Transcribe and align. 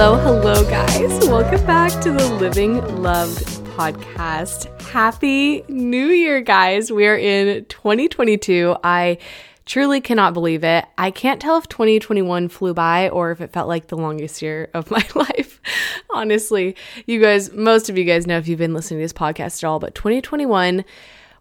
Hello, 0.00 0.16
hello, 0.16 0.62
guys. 0.70 1.10
Welcome 1.26 1.66
back 1.66 1.90
to 2.02 2.12
the 2.12 2.32
Living 2.34 3.02
Loved 3.02 3.44
podcast. 3.74 4.80
Happy 4.80 5.64
New 5.68 6.06
Year, 6.06 6.40
guys. 6.40 6.92
We 6.92 7.08
are 7.08 7.16
in 7.16 7.64
2022. 7.64 8.76
I 8.84 9.18
truly 9.66 10.00
cannot 10.00 10.34
believe 10.34 10.62
it. 10.62 10.84
I 10.96 11.10
can't 11.10 11.40
tell 11.42 11.58
if 11.58 11.68
2021 11.68 12.48
flew 12.48 12.74
by 12.74 13.08
or 13.08 13.32
if 13.32 13.40
it 13.40 13.52
felt 13.52 13.66
like 13.66 13.88
the 13.88 13.96
longest 13.96 14.40
year 14.40 14.70
of 14.72 14.88
my 14.88 15.04
life. 15.16 15.60
Honestly, 16.10 16.76
you 17.06 17.20
guys, 17.20 17.50
most 17.50 17.90
of 17.90 17.98
you 17.98 18.04
guys 18.04 18.24
know 18.24 18.38
if 18.38 18.46
you've 18.46 18.60
been 18.60 18.74
listening 18.74 19.00
to 19.00 19.04
this 19.04 19.12
podcast 19.12 19.64
at 19.64 19.66
all, 19.66 19.80
but 19.80 19.96
2021 19.96 20.84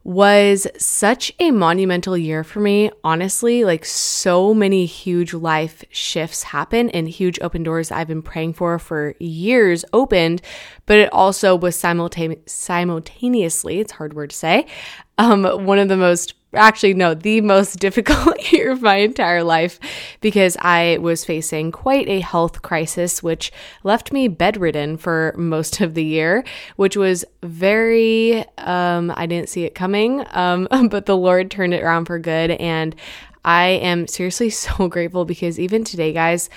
was 0.03 0.67
such 0.77 1.33
a 1.39 1.51
monumental 1.51 2.17
year 2.17 2.43
for 2.43 2.59
me. 2.59 2.89
Honestly, 3.03 3.65
like 3.65 3.83
so 3.85 4.53
many 4.53 4.85
huge 4.85 5.33
life 5.33 5.83
shifts 5.89 6.43
happen 6.43 6.89
and 6.91 7.09
huge 7.09 7.39
open 7.41 7.63
doors 7.63 7.91
I've 7.91 8.07
been 8.07 8.21
praying 8.21 8.53
for 8.53 8.79
for 8.79 9.15
years 9.19 9.83
opened, 9.93 10.41
but 10.85 10.97
it 10.97 11.11
also 11.11 11.55
was 11.55 11.75
simultane- 11.75 12.47
simultaneously, 12.47 13.79
it's 13.79 13.91
hard 13.91 14.13
word 14.13 14.29
to 14.29 14.35
say, 14.35 14.67
um, 15.17 15.43
one 15.65 15.79
of 15.79 15.87
the 15.87 15.97
most 15.97 16.33
actually 16.53 16.93
no 16.93 17.13
the 17.13 17.41
most 17.41 17.75
difficult 17.79 18.51
year 18.51 18.71
of 18.71 18.81
my 18.81 18.95
entire 18.97 19.43
life 19.43 19.79
because 20.21 20.55
i 20.61 20.97
was 21.01 21.25
facing 21.25 21.71
quite 21.71 22.07
a 22.07 22.21
health 22.21 22.61
crisis 22.61 23.21
which 23.21 23.51
left 23.83 24.13
me 24.13 24.27
bedridden 24.27 24.97
for 24.97 25.33
most 25.37 25.81
of 25.81 25.93
the 25.93 26.03
year 26.03 26.43
which 26.77 26.95
was 26.95 27.25
very 27.43 28.45
um, 28.59 29.11
i 29.15 29.25
didn't 29.25 29.49
see 29.49 29.63
it 29.63 29.75
coming 29.75 30.25
um, 30.31 30.67
but 30.89 31.05
the 31.05 31.17
lord 31.17 31.51
turned 31.51 31.73
it 31.73 31.83
around 31.83 32.05
for 32.05 32.19
good. 32.19 32.51
And 32.51 32.95
i 33.43 33.65
am 33.67 34.07
seriously 34.07 34.49
so 34.49 34.87
grateful 34.87 35.25
because 35.25 35.59
even 35.59 35.83
today 35.83 36.13
guys 36.13 36.49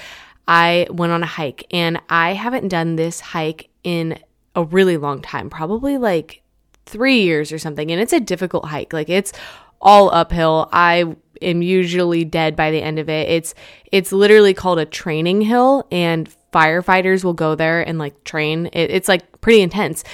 i 0.46 0.86
went 0.90 1.12
on 1.12 1.22
a 1.22 1.26
hike 1.26 1.66
and 1.72 2.00
i 2.08 2.34
haven't 2.34 2.68
done 2.68 2.96
this 2.96 3.20
hike 3.20 3.68
in 3.82 4.18
a 4.54 4.64
really 4.64 4.96
long 4.96 5.20
time 5.20 5.50
probably 5.50 5.98
like 5.98 6.42
three 6.90 7.22
years 7.22 7.52
or 7.52 7.58
something 7.58 7.90
and 7.90 8.00
it's 8.00 8.12
a 8.12 8.20
difficult 8.20 8.66
hike 8.66 8.92
like 8.92 9.08
it's 9.08 9.32
all 9.80 10.10
uphill. 10.12 10.68
I 10.72 11.16
am 11.40 11.62
usually 11.62 12.24
dead 12.24 12.54
by 12.54 12.70
the 12.70 12.82
end 12.82 12.98
of 12.98 13.08
it. 13.08 13.28
It's 13.28 13.54
it's 13.90 14.12
literally 14.12 14.54
called 14.54 14.78
a 14.78 14.84
training 14.84 15.42
hill 15.42 15.86
and 15.90 16.28
firefighters 16.52 17.24
will 17.24 17.34
go 17.34 17.54
there 17.54 17.86
and 17.86 17.98
like 17.98 18.24
train. 18.24 18.66
It, 18.66 18.90
it's 18.90 19.08
like 19.08 19.40
pretty 19.40 19.62
intense. 19.62 20.04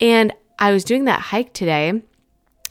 And 0.00 0.32
I 0.58 0.72
was 0.72 0.84
doing 0.84 1.06
that 1.06 1.20
hike 1.20 1.52
today 1.52 2.02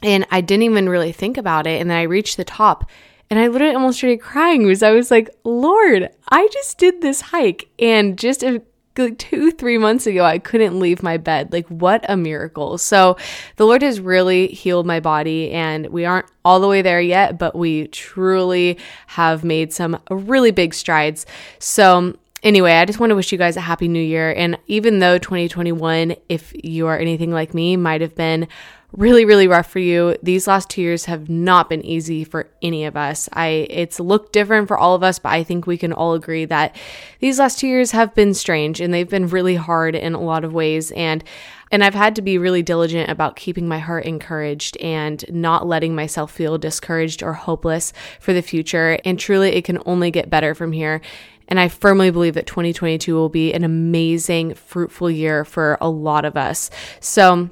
and 0.02 0.26
I 0.30 0.40
didn't 0.40 0.62
even 0.62 0.88
really 0.88 1.12
think 1.12 1.36
about 1.36 1.66
it 1.66 1.80
and 1.80 1.90
then 1.90 1.98
I 1.98 2.02
reached 2.02 2.36
the 2.36 2.44
top 2.44 2.88
and 3.30 3.38
I 3.38 3.48
literally 3.48 3.74
almost 3.74 3.98
started 3.98 4.22
crying 4.22 4.62
because 4.62 4.82
I 4.82 4.92
was 4.92 5.10
like, 5.10 5.28
"Lord, 5.44 6.08
I 6.30 6.48
just 6.50 6.78
did 6.78 7.02
this 7.02 7.20
hike 7.20 7.68
and 7.78 8.18
just 8.18 8.42
a 8.42 8.62
like 8.98 9.18
two, 9.18 9.50
three 9.50 9.78
months 9.78 10.06
ago, 10.06 10.24
I 10.24 10.38
couldn't 10.38 10.78
leave 10.78 11.02
my 11.02 11.16
bed. 11.16 11.52
Like, 11.52 11.66
what 11.68 12.04
a 12.08 12.16
miracle. 12.16 12.78
So, 12.78 13.16
the 13.56 13.66
Lord 13.66 13.82
has 13.82 14.00
really 14.00 14.48
healed 14.48 14.86
my 14.86 15.00
body, 15.00 15.50
and 15.50 15.86
we 15.88 16.04
aren't 16.04 16.26
all 16.44 16.60
the 16.60 16.68
way 16.68 16.82
there 16.82 17.00
yet, 17.00 17.38
but 17.38 17.54
we 17.54 17.88
truly 17.88 18.78
have 19.08 19.44
made 19.44 19.72
some 19.72 20.00
really 20.10 20.50
big 20.50 20.74
strides. 20.74 21.26
So, 21.58 22.16
anyway, 22.42 22.72
I 22.72 22.84
just 22.84 23.00
want 23.00 23.10
to 23.10 23.16
wish 23.16 23.32
you 23.32 23.38
guys 23.38 23.56
a 23.56 23.60
happy 23.60 23.88
new 23.88 24.02
year. 24.02 24.32
And 24.32 24.58
even 24.66 24.98
though 24.98 25.18
2021, 25.18 26.16
if 26.28 26.52
you 26.54 26.86
are 26.86 26.98
anything 26.98 27.32
like 27.32 27.54
me, 27.54 27.76
might 27.76 28.00
have 28.00 28.14
been 28.14 28.48
really 28.92 29.26
really 29.26 29.46
rough 29.46 29.70
for 29.70 29.80
you 29.80 30.16
these 30.22 30.46
last 30.46 30.70
two 30.70 30.80
years 30.80 31.04
have 31.04 31.28
not 31.28 31.68
been 31.68 31.84
easy 31.84 32.24
for 32.24 32.48
any 32.62 32.86
of 32.86 32.96
us 32.96 33.28
i 33.34 33.66
it's 33.68 34.00
looked 34.00 34.32
different 34.32 34.66
for 34.66 34.78
all 34.78 34.94
of 34.94 35.02
us 35.02 35.18
but 35.18 35.30
i 35.30 35.44
think 35.44 35.66
we 35.66 35.76
can 35.76 35.92
all 35.92 36.14
agree 36.14 36.46
that 36.46 36.74
these 37.20 37.38
last 37.38 37.58
two 37.58 37.68
years 37.68 37.90
have 37.90 38.14
been 38.14 38.32
strange 38.32 38.80
and 38.80 38.92
they've 38.92 39.10
been 39.10 39.28
really 39.28 39.56
hard 39.56 39.94
in 39.94 40.14
a 40.14 40.20
lot 40.20 40.42
of 40.42 40.54
ways 40.54 40.90
and 40.92 41.22
and 41.70 41.84
I've 41.84 41.94
had 41.94 42.16
to 42.16 42.22
be 42.22 42.38
really 42.38 42.62
diligent 42.62 43.10
about 43.10 43.36
keeping 43.36 43.68
my 43.68 43.78
heart 43.78 44.06
encouraged 44.06 44.76
and 44.78 45.22
not 45.28 45.66
letting 45.66 45.94
myself 45.94 46.30
feel 46.30 46.58
discouraged 46.58 47.22
or 47.22 47.34
hopeless 47.34 47.92
for 48.20 48.32
the 48.32 48.42
future. 48.42 48.98
And 49.04 49.18
truly, 49.18 49.50
it 49.50 49.64
can 49.64 49.82
only 49.84 50.10
get 50.10 50.30
better 50.30 50.54
from 50.54 50.72
here. 50.72 51.00
And 51.48 51.58
I 51.58 51.68
firmly 51.68 52.10
believe 52.10 52.34
that 52.34 52.46
2022 52.46 53.14
will 53.14 53.28
be 53.28 53.52
an 53.52 53.64
amazing, 53.64 54.54
fruitful 54.54 55.10
year 55.10 55.44
for 55.44 55.78
a 55.80 55.88
lot 55.88 56.24
of 56.24 56.36
us. 56.36 56.70
So, 57.00 57.50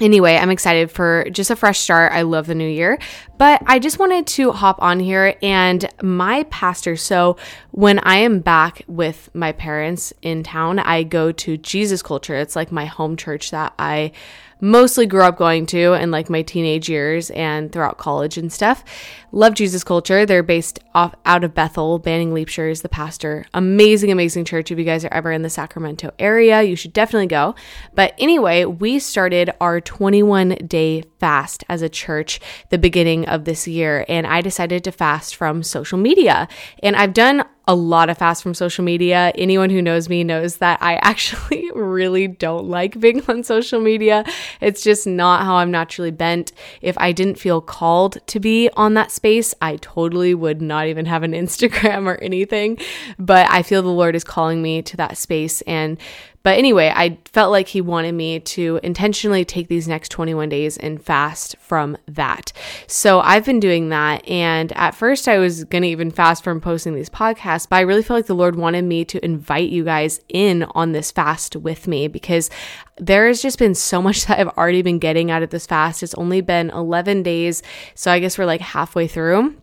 Anyway, 0.00 0.36
I'm 0.36 0.50
excited 0.50 0.92
for 0.92 1.28
just 1.30 1.50
a 1.50 1.56
fresh 1.56 1.80
start. 1.80 2.12
I 2.12 2.22
love 2.22 2.46
the 2.46 2.54
new 2.54 2.68
year, 2.68 3.00
but 3.36 3.60
I 3.66 3.80
just 3.80 3.98
wanted 3.98 4.28
to 4.28 4.52
hop 4.52 4.80
on 4.80 5.00
here 5.00 5.34
and 5.42 5.88
my 6.02 6.44
pastor. 6.44 6.94
So, 6.96 7.36
when 7.72 7.98
I 8.00 8.18
am 8.18 8.38
back 8.38 8.82
with 8.86 9.28
my 9.34 9.50
parents 9.50 10.12
in 10.22 10.44
town, 10.44 10.78
I 10.78 11.02
go 11.02 11.32
to 11.32 11.56
Jesus 11.56 12.00
Culture. 12.00 12.36
It's 12.36 12.54
like 12.54 12.70
my 12.70 12.84
home 12.84 13.16
church 13.16 13.50
that 13.50 13.74
I 13.76 14.12
mostly 14.60 15.06
grew 15.06 15.22
up 15.22 15.36
going 15.36 15.66
to 15.66 15.92
in 15.94 16.10
like 16.10 16.30
my 16.30 16.42
teenage 16.42 16.88
years 16.88 17.30
and 17.30 17.70
throughout 17.72 17.98
college 17.98 18.38
and 18.38 18.52
stuff. 18.52 18.84
Love 19.30 19.54
Jesus 19.54 19.84
Culture. 19.84 20.24
They're 20.24 20.42
based 20.42 20.80
off 20.94 21.14
out 21.26 21.44
of 21.44 21.54
Bethel. 21.54 21.98
Banning 21.98 22.32
Liebscher 22.32 22.70
is 22.70 22.82
the 22.82 22.88
pastor. 22.88 23.44
Amazing, 23.52 24.10
amazing 24.10 24.44
church. 24.44 24.70
If 24.70 24.78
you 24.78 24.84
guys 24.84 25.04
are 25.04 25.12
ever 25.12 25.30
in 25.32 25.42
the 25.42 25.50
Sacramento 25.50 26.12
area, 26.18 26.62
you 26.62 26.76
should 26.76 26.92
definitely 26.92 27.26
go. 27.26 27.54
But 27.94 28.14
anyway, 28.18 28.64
we 28.64 28.98
started 28.98 29.50
our 29.60 29.80
21 29.80 30.56
day 30.66 31.02
fast 31.18 31.64
as 31.68 31.82
a 31.82 31.88
church 31.88 32.40
the 32.70 32.78
beginning 32.78 33.26
of 33.26 33.44
this 33.44 33.66
year, 33.66 34.04
and 34.08 34.26
I 34.26 34.40
decided 34.40 34.84
to 34.84 34.92
fast 34.92 35.36
from 35.36 35.62
social 35.62 35.98
media. 35.98 36.48
And 36.82 36.96
I've 36.96 37.12
done 37.12 37.44
a 37.68 37.74
lot 37.74 38.08
of 38.08 38.16
fast 38.16 38.42
from 38.42 38.54
social 38.54 38.82
media. 38.82 39.30
Anyone 39.34 39.68
who 39.68 39.82
knows 39.82 40.08
me 40.08 40.24
knows 40.24 40.56
that 40.56 40.82
I 40.82 40.94
actually 41.02 41.70
really 41.74 42.26
don't 42.26 42.66
like 42.66 42.98
being 42.98 43.22
on 43.28 43.44
social 43.44 43.80
media. 43.80 44.24
It's 44.60 44.82
just 44.82 45.06
not 45.06 45.44
how 45.44 45.56
I'm 45.56 45.70
naturally 45.70 46.10
bent. 46.10 46.52
If 46.80 46.96
I 46.98 47.12
didn't 47.12 47.38
feel 47.38 47.60
called 47.60 48.26
to 48.28 48.40
be 48.40 48.70
on 48.74 48.94
that 48.94 49.12
space, 49.12 49.54
I 49.60 49.76
totally 49.76 50.34
would 50.34 50.62
not 50.62 50.86
even 50.86 51.04
have 51.06 51.22
an 51.22 51.32
Instagram 51.34 52.06
or 52.06 52.16
anything. 52.16 52.78
But 53.18 53.48
I 53.50 53.62
feel 53.62 53.82
the 53.82 53.88
Lord 53.88 54.16
is 54.16 54.24
calling 54.24 54.62
me 54.62 54.80
to 54.82 54.96
that 54.96 55.18
space 55.18 55.60
and 55.62 55.98
but 56.42 56.56
anyway, 56.56 56.92
I 56.94 57.18
felt 57.26 57.50
like 57.50 57.68
he 57.68 57.80
wanted 57.80 58.12
me 58.12 58.40
to 58.40 58.80
intentionally 58.82 59.44
take 59.44 59.68
these 59.68 59.88
next 59.88 60.10
21 60.10 60.48
days 60.48 60.76
and 60.76 61.02
fast 61.02 61.56
from 61.58 61.98
that. 62.06 62.52
So 62.86 63.20
I've 63.20 63.44
been 63.44 63.60
doing 63.60 63.88
that. 63.88 64.26
And 64.26 64.72
at 64.72 64.94
first, 64.94 65.28
I 65.28 65.38
was 65.38 65.64
going 65.64 65.82
to 65.82 65.88
even 65.88 66.10
fast 66.10 66.44
from 66.44 66.60
posting 66.60 66.94
these 66.94 67.10
podcasts, 67.10 67.68
but 67.68 67.76
I 67.76 67.80
really 67.80 68.02
feel 68.02 68.16
like 68.16 68.26
the 68.26 68.34
Lord 68.34 68.56
wanted 68.56 68.84
me 68.84 69.04
to 69.06 69.24
invite 69.24 69.70
you 69.70 69.84
guys 69.84 70.20
in 70.28 70.62
on 70.74 70.92
this 70.92 71.10
fast 71.10 71.56
with 71.56 71.88
me 71.88 72.08
because 72.08 72.50
there 72.96 73.26
has 73.26 73.42
just 73.42 73.58
been 73.58 73.74
so 73.74 74.00
much 74.00 74.24
that 74.26 74.38
I've 74.38 74.56
already 74.56 74.82
been 74.82 74.98
getting 74.98 75.30
out 75.30 75.42
of 75.42 75.50
this 75.50 75.66
fast. 75.66 76.02
It's 76.02 76.14
only 76.14 76.40
been 76.40 76.70
11 76.70 77.22
days. 77.24 77.62
So 77.94 78.10
I 78.10 78.20
guess 78.20 78.38
we're 78.38 78.46
like 78.46 78.60
halfway 78.60 79.08
through. 79.08 79.56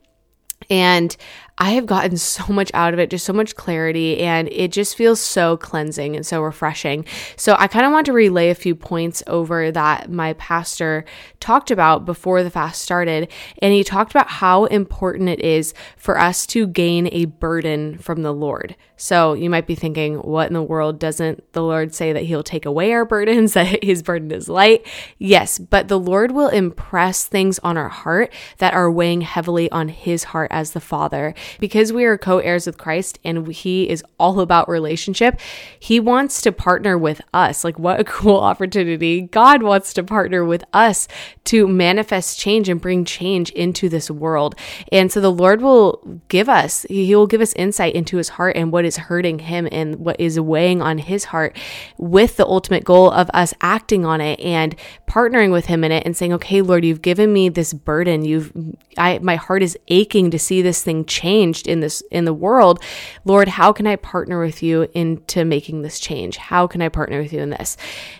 And 0.69 1.15
I 1.57 1.71
have 1.71 1.85
gotten 1.85 2.17
so 2.17 2.51
much 2.51 2.69
out 2.73 2.93
of 2.93 2.99
it, 2.99 3.09
just 3.09 3.25
so 3.25 3.31
much 3.31 3.55
clarity, 3.55 4.19
and 4.19 4.49
it 4.51 4.73
just 4.73 4.97
feels 4.97 5.21
so 5.21 5.55
cleansing 5.55 6.15
and 6.15 6.25
so 6.25 6.41
refreshing. 6.41 7.05
So, 7.37 7.55
I 7.57 7.67
kind 7.67 7.85
of 7.85 7.93
want 7.93 8.07
to 8.07 8.13
relay 8.13 8.49
a 8.49 8.55
few 8.55 8.75
points 8.75 9.23
over 9.25 9.71
that 9.71 10.11
my 10.11 10.33
pastor 10.33 11.05
talked 11.39 11.71
about 11.71 12.05
before 12.05 12.43
the 12.43 12.49
fast 12.49 12.81
started. 12.81 13.31
And 13.59 13.73
he 13.73 13.85
talked 13.85 14.11
about 14.11 14.27
how 14.27 14.65
important 14.65 15.29
it 15.29 15.39
is 15.39 15.73
for 15.95 16.19
us 16.19 16.45
to 16.47 16.67
gain 16.67 17.07
a 17.13 17.25
burden 17.25 17.99
from 17.99 18.21
the 18.21 18.33
Lord. 18.33 18.75
So, 18.97 19.33
you 19.33 19.49
might 19.49 19.67
be 19.67 19.75
thinking, 19.75 20.15
what 20.15 20.47
in 20.47 20.53
the 20.53 20.61
world 20.61 20.99
doesn't 20.99 21.53
the 21.53 21.63
Lord 21.63 21.95
say 21.95 22.11
that 22.11 22.23
he'll 22.23 22.43
take 22.43 22.65
away 22.65 22.91
our 22.91 23.05
burdens, 23.15 23.53
that 23.53 23.81
his 23.81 24.03
burden 24.03 24.31
is 24.31 24.49
light? 24.49 24.85
Yes, 25.19 25.57
but 25.57 25.87
the 25.87 25.99
Lord 25.99 26.31
will 26.31 26.49
impress 26.49 27.25
things 27.25 27.59
on 27.59 27.77
our 27.77 27.89
heart 27.89 28.33
that 28.57 28.73
are 28.73 28.91
weighing 28.91 29.21
heavily 29.21 29.71
on 29.71 29.87
his 29.87 30.25
heart 30.25 30.51
as 30.51 30.71
the 30.71 30.81
Father 30.81 31.33
because 31.59 31.93
we 31.93 32.05
are 32.05 32.17
co 32.17 32.39
heirs 32.39 32.65
with 32.65 32.77
Christ 32.77 33.19
and 33.23 33.47
He 33.47 33.89
is 33.89 34.03
all 34.19 34.39
about 34.39 34.69
relationship, 34.69 35.39
He 35.79 35.99
wants 35.99 36.41
to 36.41 36.51
partner 36.51 36.97
with 36.97 37.21
us. 37.33 37.63
Like, 37.63 37.79
what 37.79 37.99
a 37.99 38.03
cool 38.15 38.39
opportunity. 38.39 39.21
God 39.21 39.63
wants 39.63 39.93
to 39.93 40.03
partner 40.03 40.43
with 40.43 40.63
us 40.73 41.07
to 41.45 41.67
manifest 41.67 42.39
change 42.39 42.69
and 42.69 42.81
bring 42.81 43.05
change 43.05 43.51
into 43.51 43.87
this 43.89 44.09
world. 44.09 44.55
And 44.91 45.11
so 45.11 45.21
the 45.21 45.31
Lord 45.31 45.61
will 45.61 46.21
give 46.27 46.49
us, 46.49 46.85
He 46.89 47.15
will 47.15 47.27
give 47.27 47.41
us 47.41 47.53
insight 47.53 47.95
into 47.95 48.17
His 48.17 48.29
heart 48.29 48.55
and 48.55 48.71
what 48.71 48.85
is 48.85 48.97
hurting 48.97 49.39
Him 49.39 49.67
and 49.71 49.97
what 49.97 50.19
is 50.19 50.39
weighing 50.39 50.81
on 50.81 50.97
His 50.97 51.25
heart 51.25 51.57
with 51.97 52.37
the 52.37 52.45
ultimate 52.45 52.83
goal 52.83 53.11
of 53.11 53.29
us 53.33 53.53
acting 53.61 54.05
on 54.05 54.21
it 54.21 54.39
and 54.39 54.75
partnering 55.07 55.51
with 55.51 55.67
Him 55.67 55.83
in 55.83 55.91
it 55.91 56.05
and 56.05 56.15
saying, 56.15 56.33
okay, 56.33 56.61
Lord, 56.61 56.83
you've 56.83 57.01
given 57.01 57.31
me 57.31 57.49
this 57.49 57.73
burden. 57.73 58.25
You've, 58.25 58.51
I, 58.97 59.19
my 59.19 59.35
heart 59.35 59.63
is 59.63 59.77
aching 59.87 60.31
to 60.31 60.39
see 60.39 60.61
this 60.61 60.83
thing 60.83 61.05
changed 61.35 61.67
in 61.67 61.79
this 61.81 62.01
in 62.11 62.25
the 62.25 62.33
world. 62.33 62.81
Lord, 63.25 63.47
how 63.47 63.73
can 63.73 63.87
I 63.87 63.95
partner 63.97 64.39
with 64.39 64.63
you 64.63 64.87
into 64.93 65.43
making 65.43 65.81
this 65.81 65.99
change? 65.99 66.37
How 66.37 66.67
can 66.67 66.81
I 66.81 66.89
partner 66.89 67.21
with 67.21 67.33
you 67.33 67.41
in 67.41 67.49
this? 67.49 67.77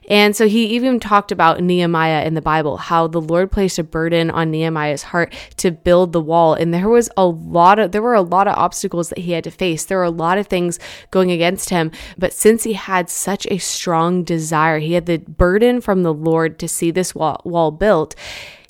And 0.09 0.35
so 0.35 0.47
he 0.47 0.65
even 0.75 0.99
talked 0.99 1.31
about 1.31 1.61
Nehemiah 1.61 2.25
in 2.25 2.33
the 2.33 2.41
Bible, 2.41 2.77
how 2.77 3.07
the 3.07 3.21
Lord 3.21 3.51
placed 3.51 3.79
a 3.79 3.83
burden 3.83 4.29
on 4.29 4.51
Nehemiah's 4.51 5.03
heart 5.03 5.33
to 5.57 5.71
build 5.71 6.11
the 6.11 6.21
wall. 6.21 6.53
And 6.55 6.73
there 6.73 6.89
was 6.89 7.09
a 7.15 7.25
lot 7.25 7.79
of 7.79 7.91
there 7.91 8.01
were 8.01 8.15
a 8.15 8.21
lot 8.21 8.47
of 8.47 8.57
obstacles 8.57 9.09
that 9.09 9.19
he 9.19 9.31
had 9.31 9.43
to 9.45 9.51
face. 9.51 9.85
There 9.85 9.99
were 9.99 10.03
a 10.03 10.09
lot 10.09 10.37
of 10.37 10.47
things 10.47 10.79
going 11.11 11.31
against 11.31 11.69
him. 11.69 11.91
But 12.17 12.33
since 12.33 12.63
he 12.63 12.73
had 12.73 13.09
such 13.09 13.47
a 13.47 13.57
strong 13.59 14.23
desire, 14.23 14.79
he 14.79 14.93
had 14.93 15.05
the 15.05 15.17
burden 15.17 15.79
from 15.79 16.03
the 16.03 16.13
Lord 16.13 16.59
to 16.59 16.67
see 16.67 16.91
this 16.91 17.15
wall, 17.15 17.41
wall 17.45 17.71
built. 17.71 18.15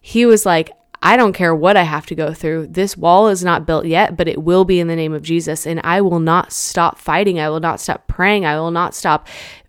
He 0.02 0.26
was 0.26 0.46
like, 0.46 0.70
I 1.02 1.18
don't 1.18 1.34
care 1.34 1.56
what 1.56 1.78
I 1.78 1.84
have 1.84 2.06
to 2.08 2.16
go 2.16 2.34
through. 2.34 2.68
This 2.68 2.98
wall 2.98 3.28
is 3.28 3.44
not 3.44 3.66
built 3.66 3.86
yet, 3.86 4.18
but 4.18 4.28
it 4.28 4.42
will 4.42 4.66
be 4.66 4.80
in 4.80 4.88
the 4.88 4.96
name 4.96 5.14
of 5.14 5.22
Jesus. 5.22 5.66
And 5.66 5.80
I 5.84 6.02
will 6.02 6.20
not 6.20 6.52
stop 6.52 6.98
fighting. 6.98 7.40
I 7.40 7.50
will 7.50 7.60
not 7.60 7.80
stop 7.80 8.08
praying. 8.08 8.46
I 8.46 8.60
will 8.60 8.72
not 8.72 8.96
stop 8.96 9.28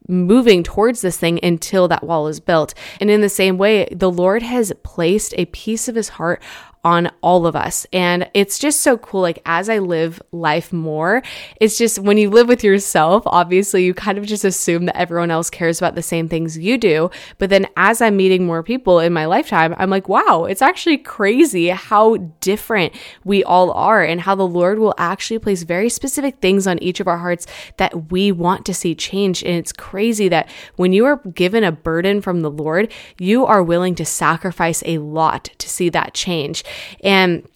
moving 0.08 0.62
towards 0.62 1.00
this 1.00 1.16
thing 1.16 1.40
until 1.42 1.88
that 1.88 2.04
wall 2.04 2.28
is 2.28 2.40
built. 2.40 2.74
And 3.00 3.10
in 3.10 3.20
the 3.20 3.28
same 3.28 3.58
way, 3.58 3.88
the 3.90 4.10
Lord 4.10 4.42
has 4.42 4.72
placed 4.82 5.34
a 5.36 5.46
piece 5.46 5.88
of 5.88 5.94
his 5.94 6.10
heart 6.10 6.42
on 6.86 7.10
all 7.20 7.48
of 7.48 7.56
us. 7.56 7.84
And 7.92 8.30
it's 8.32 8.60
just 8.60 8.80
so 8.80 8.96
cool. 8.96 9.20
Like, 9.20 9.42
as 9.44 9.68
I 9.68 9.78
live 9.78 10.22
life 10.30 10.72
more, 10.72 11.20
it's 11.60 11.76
just 11.76 11.98
when 11.98 12.16
you 12.16 12.30
live 12.30 12.46
with 12.46 12.62
yourself, 12.62 13.24
obviously, 13.26 13.84
you 13.84 13.92
kind 13.92 14.18
of 14.18 14.24
just 14.24 14.44
assume 14.44 14.84
that 14.84 14.96
everyone 14.96 15.32
else 15.32 15.50
cares 15.50 15.80
about 15.80 15.96
the 15.96 16.02
same 16.02 16.28
things 16.28 16.56
you 16.56 16.78
do. 16.78 17.10
But 17.38 17.50
then 17.50 17.66
as 17.76 18.00
I'm 18.00 18.16
meeting 18.16 18.46
more 18.46 18.62
people 18.62 19.00
in 19.00 19.12
my 19.12 19.26
lifetime, 19.26 19.74
I'm 19.78 19.90
like, 19.90 20.08
wow, 20.08 20.44
it's 20.44 20.62
actually 20.62 20.98
crazy 20.98 21.70
how 21.70 22.18
different 22.40 22.94
we 23.24 23.42
all 23.42 23.72
are 23.72 24.04
and 24.04 24.20
how 24.20 24.36
the 24.36 24.46
Lord 24.46 24.78
will 24.78 24.94
actually 24.96 25.40
place 25.40 25.64
very 25.64 25.88
specific 25.88 26.38
things 26.38 26.68
on 26.68 26.80
each 26.80 27.00
of 27.00 27.08
our 27.08 27.18
hearts 27.18 27.48
that 27.78 28.12
we 28.12 28.30
want 28.30 28.64
to 28.64 28.72
see 28.72 28.94
change. 28.94 29.42
And 29.42 29.56
it's 29.56 29.72
crazy 29.72 30.28
that 30.28 30.48
when 30.76 30.92
you 30.92 31.04
are 31.06 31.16
given 31.34 31.64
a 31.64 31.72
burden 31.72 32.20
from 32.20 32.42
the 32.42 32.50
Lord, 32.50 32.92
you 33.18 33.44
are 33.44 33.60
willing 33.60 33.96
to 33.96 34.04
sacrifice 34.04 34.84
a 34.86 34.98
lot 34.98 35.50
to 35.58 35.68
see 35.68 35.88
that 35.88 36.14
change. 36.14 36.62
And 37.02 37.48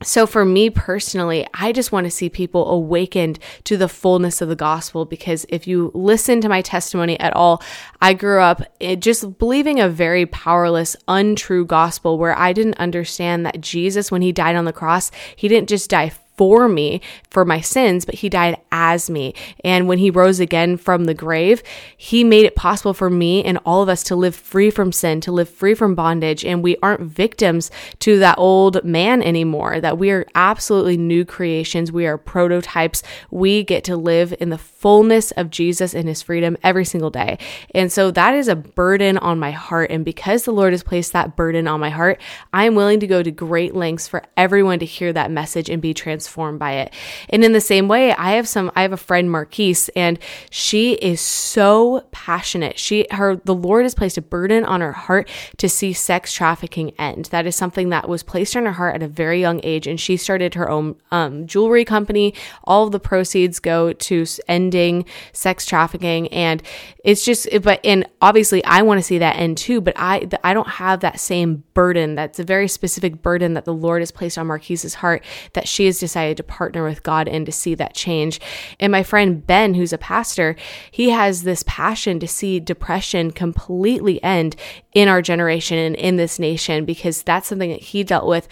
so, 0.00 0.28
for 0.28 0.44
me 0.44 0.70
personally, 0.70 1.44
I 1.54 1.72
just 1.72 1.90
want 1.90 2.04
to 2.04 2.10
see 2.10 2.28
people 2.28 2.70
awakened 2.70 3.40
to 3.64 3.76
the 3.76 3.88
fullness 3.88 4.40
of 4.40 4.48
the 4.48 4.54
gospel 4.54 5.04
because 5.04 5.44
if 5.48 5.66
you 5.66 5.90
listen 5.92 6.40
to 6.40 6.48
my 6.48 6.62
testimony 6.62 7.18
at 7.18 7.34
all, 7.34 7.60
I 8.00 8.14
grew 8.14 8.40
up 8.40 8.62
eh, 8.80 8.94
just 8.94 9.38
believing 9.38 9.80
a 9.80 9.88
very 9.88 10.24
powerless, 10.24 10.94
untrue 11.08 11.64
gospel 11.64 12.16
where 12.16 12.38
I 12.38 12.52
didn't 12.52 12.78
understand 12.78 13.44
that 13.44 13.60
Jesus, 13.60 14.12
when 14.12 14.22
he 14.22 14.30
died 14.30 14.54
on 14.54 14.66
the 14.66 14.72
cross, 14.72 15.10
he 15.34 15.48
didn't 15.48 15.68
just 15.68 15.90
die 15.90 16.12
for 16.38 16.68
me 16.68 17.00
for 17.30 17.44
my 17.44 17.60
sins, 17.60 18.04
but 18.06 18.14
he 18.14 18.28
died 18.28 18.56
as 18.70 19.10
me. 19.10 19.34
And 19.64 19.88
when 19.88 19.98
he 19.98 20.08
rose 20.08 20.38
again 20.38 20.76
from 20.76 21.04
the 21.04 21.12
grave, 21.12 21.62
he 21.96 22.22
made 22.22 22.46
it 22.46 22.54
possible 22.54 22.94
for 22.94 23.10
me 23.10 23.44
and 23.44 23.58
all 23.66 23.82
of 23.82 23.88
us 23.88 24.04
to 24.04 24.16
live 24.16 24.36
free 24.36 24.70
from 24.70 24.92
sin, 24.92 25.20
to 25.22 25.32
live 25.32 25.48
free 25.48 25.74
from 25.74 25.96
bondage. 25.96 26.44
And 26.44 26.62
we 26.62 26.76
aren't 26.80 27.00
victims 27.00 27.72
to 27.98 28.20
that 28.20 28.38
old 28.38 28.84
man 28.84 29.20
anymore, 29.20 29.80
that 29.80 29.98
we 29.98 30.10
are 30.10 30.26
absolutely 30.36 30.96
new 30.96 31.24
creations. 31.24 31.90
We 31.90 32.06
are 32.06 32.16
prototypes. 32.16 33.02
We 33.32 33.64
get 33.64 33.82
to 33.84 33.96
live 33.96 34.32
in 34.38 34.50
the 34.50 34.58
fullness 34.58 35.32
of 35.32 35.50
Jesus 35.50 35.92
and 35.92 36.06
his 36.06 36.22
freedom 36.22 36.56
every 36.62 36.84
single 36.84 37.10
day. 37.10 37.38
And 37.74 37.90
so 37.90 38.12
that 38.12 38.34
is 38.34 38.46
a 38.46 38.54
burden 38.54 39.18
on 39.18 39.40
my 39.40 39.50
heart. 39.50 39.90
And 39.90 40.04
because 40.04 40.44
the 40.44 40.52
Lord 40.52 40.72
has 40.72 40.84
placed 40.84 41.12
that 41.14 41.34
burden 41.34 41.66
on 41.66 41.80
my 41.80 41.90
heart, 41.90 42.20
I 42.52 42.64
am 42.64 42.76
willing 42.76 43.00
to 43.00 43.08
go 43.08 43.24
to 43.24 43.30
great 43.32 43.74
lengths 43.74 44.06
for 44.06 44.22
everyone 44.36 44.78
to 44.78 44.86
hear 44.86 45.12
that 45.12 45.32
message 45.32 45.68
and 45.68 45.82
be 45.82 45.92
transformed 45.92 46.27
transformed 46.28 46.58
by 46.58 46.72
it. 46.72 46.92
And 47.30 47.44
in 47.44 47.52
the 47.52 47.60
same 47.60 47.88
way, 47.88 48.12
I 48.12 48.32
have 48.32 48.46
some, 48.46 48.70
I 48.76 48.82
have 48.82 48.92
a 48.92 48.96
friend, 48.96 49.30
Marquise, 49.30 49.88
and 49.96 50.18
she 50.50 50.92
is 50.94 51.20
so 51.20 52.04
passionate. 52.10 52.78
She, 52.78 53.06
her, 53.10 53.36
the 53.36 53.54
Lord 53.54 53.84
has 53.84 53.94
placed 53.94 54.18
a 54.18 54.22
burden 54.22 54.64
on 54.64 54.80
her 54.80 54.92
heart 54.92 55.28
to 55.56 55.68
see 55.68 55.92
sex 55.92 56.32
trafficking 56.32 56.92
end. 56.98 57.26
That 57.26 57.46
is 57.46 57.56
something 57.56 57.88
that 57.90 58.08
was 58.08 58.22
placed 58.22 58.56
on 58.56 58.66
her 58.66 58.72
heart 58.72 58.96
at 58.96 59.02
a 59.02 59.08
very 59.08 59.40
young 59.40 59.60
age. 59.62 59.86
And 59.86 59.98
she 59.98 60.16
started 60.16 60.54
her 60.54 60.68
own 60.68 60.96
um, 61.10 61.46
jewelry 61.46 61.84
company. 61.84 62.34
All 62.64 62.84
of 62.84 62.92
the 62.92 63.00
proceeds 63.00 63.58
go 63.58 63.92
to 63.92 64.24
ending 64.46 65.04
sex 65.32 65.64
trafficking. 65.64 66.28
And 66.28 66.62
it's 67.04 67.24
just, 67.24 67.48
but, 67.62 67.80
and 67.84 68.06
obviously 68.20 68.62
I 68.64 68.82
want 68.82 68.98
to 68.98 69.02
see 69.02 69.18
that 69.18 69.36
end 69.36 69.56
too, 69.56 69.80
but 69.80 69.94
I, 69.96 70.28
I 70.44 70.52
don't 70.52 70.68
have 70.68 71.00
that 71.00 71.20
same 71.20 71.64
burden. 71.72 72.14
That's 72.14 72.38
a 72.38 72.44
very 72.44 72.68
specific 72.68 73.22
burden 73.22 73.54
that 73.54 73.64
the 73.64 73.72
Lord 73.72 74.02
has 74.02 74.10
placed 74.10 74.36
on 74.36 74.46
Marquise's 74.46 74.94
heart 74.94 75.24
that 75.54 75.66
she 75.66 75.86
has 75.86 75.98
decided 75.98 76.17
decided 76.18 76.36
to 76.36 76.42
partner 76.42 76.84
with 76.84 77.02
God 77.04 77.28
and 77.28 77.46
to 77.46 77.52
see 77.52 77.74
that 77.76 77.94
change. 77.94 78.40
And 78.80 78.90
my 78.90 79.04
friend 79.04 79.46
Ben, 79.46 79.74
who's 79.74 79.92
a 79.92 79.98
pastor, 79.98 80.56
he 80.90 81.10
has 81.10 81.42
this 81.44 81.62
passion 81.66 82.18
to 82.18 82.26
see 82.26 82.58
depression 82.58 83.30
completely 83.30 84.22
end 84.24 84.56
in 84.94 85.08
our 85.08 85.22
generation 85.22 85.78
and 85.78 85.94
in 85.94 86.16
this 86.16 86.40
nation 86.40 86.84
because 86.84 87.22
that's 87.22 87.46
something 87.46 87.70
that 87.70 87.80
he 87.80 88.02
dealt 88.02 88.26
with 88.26 88.48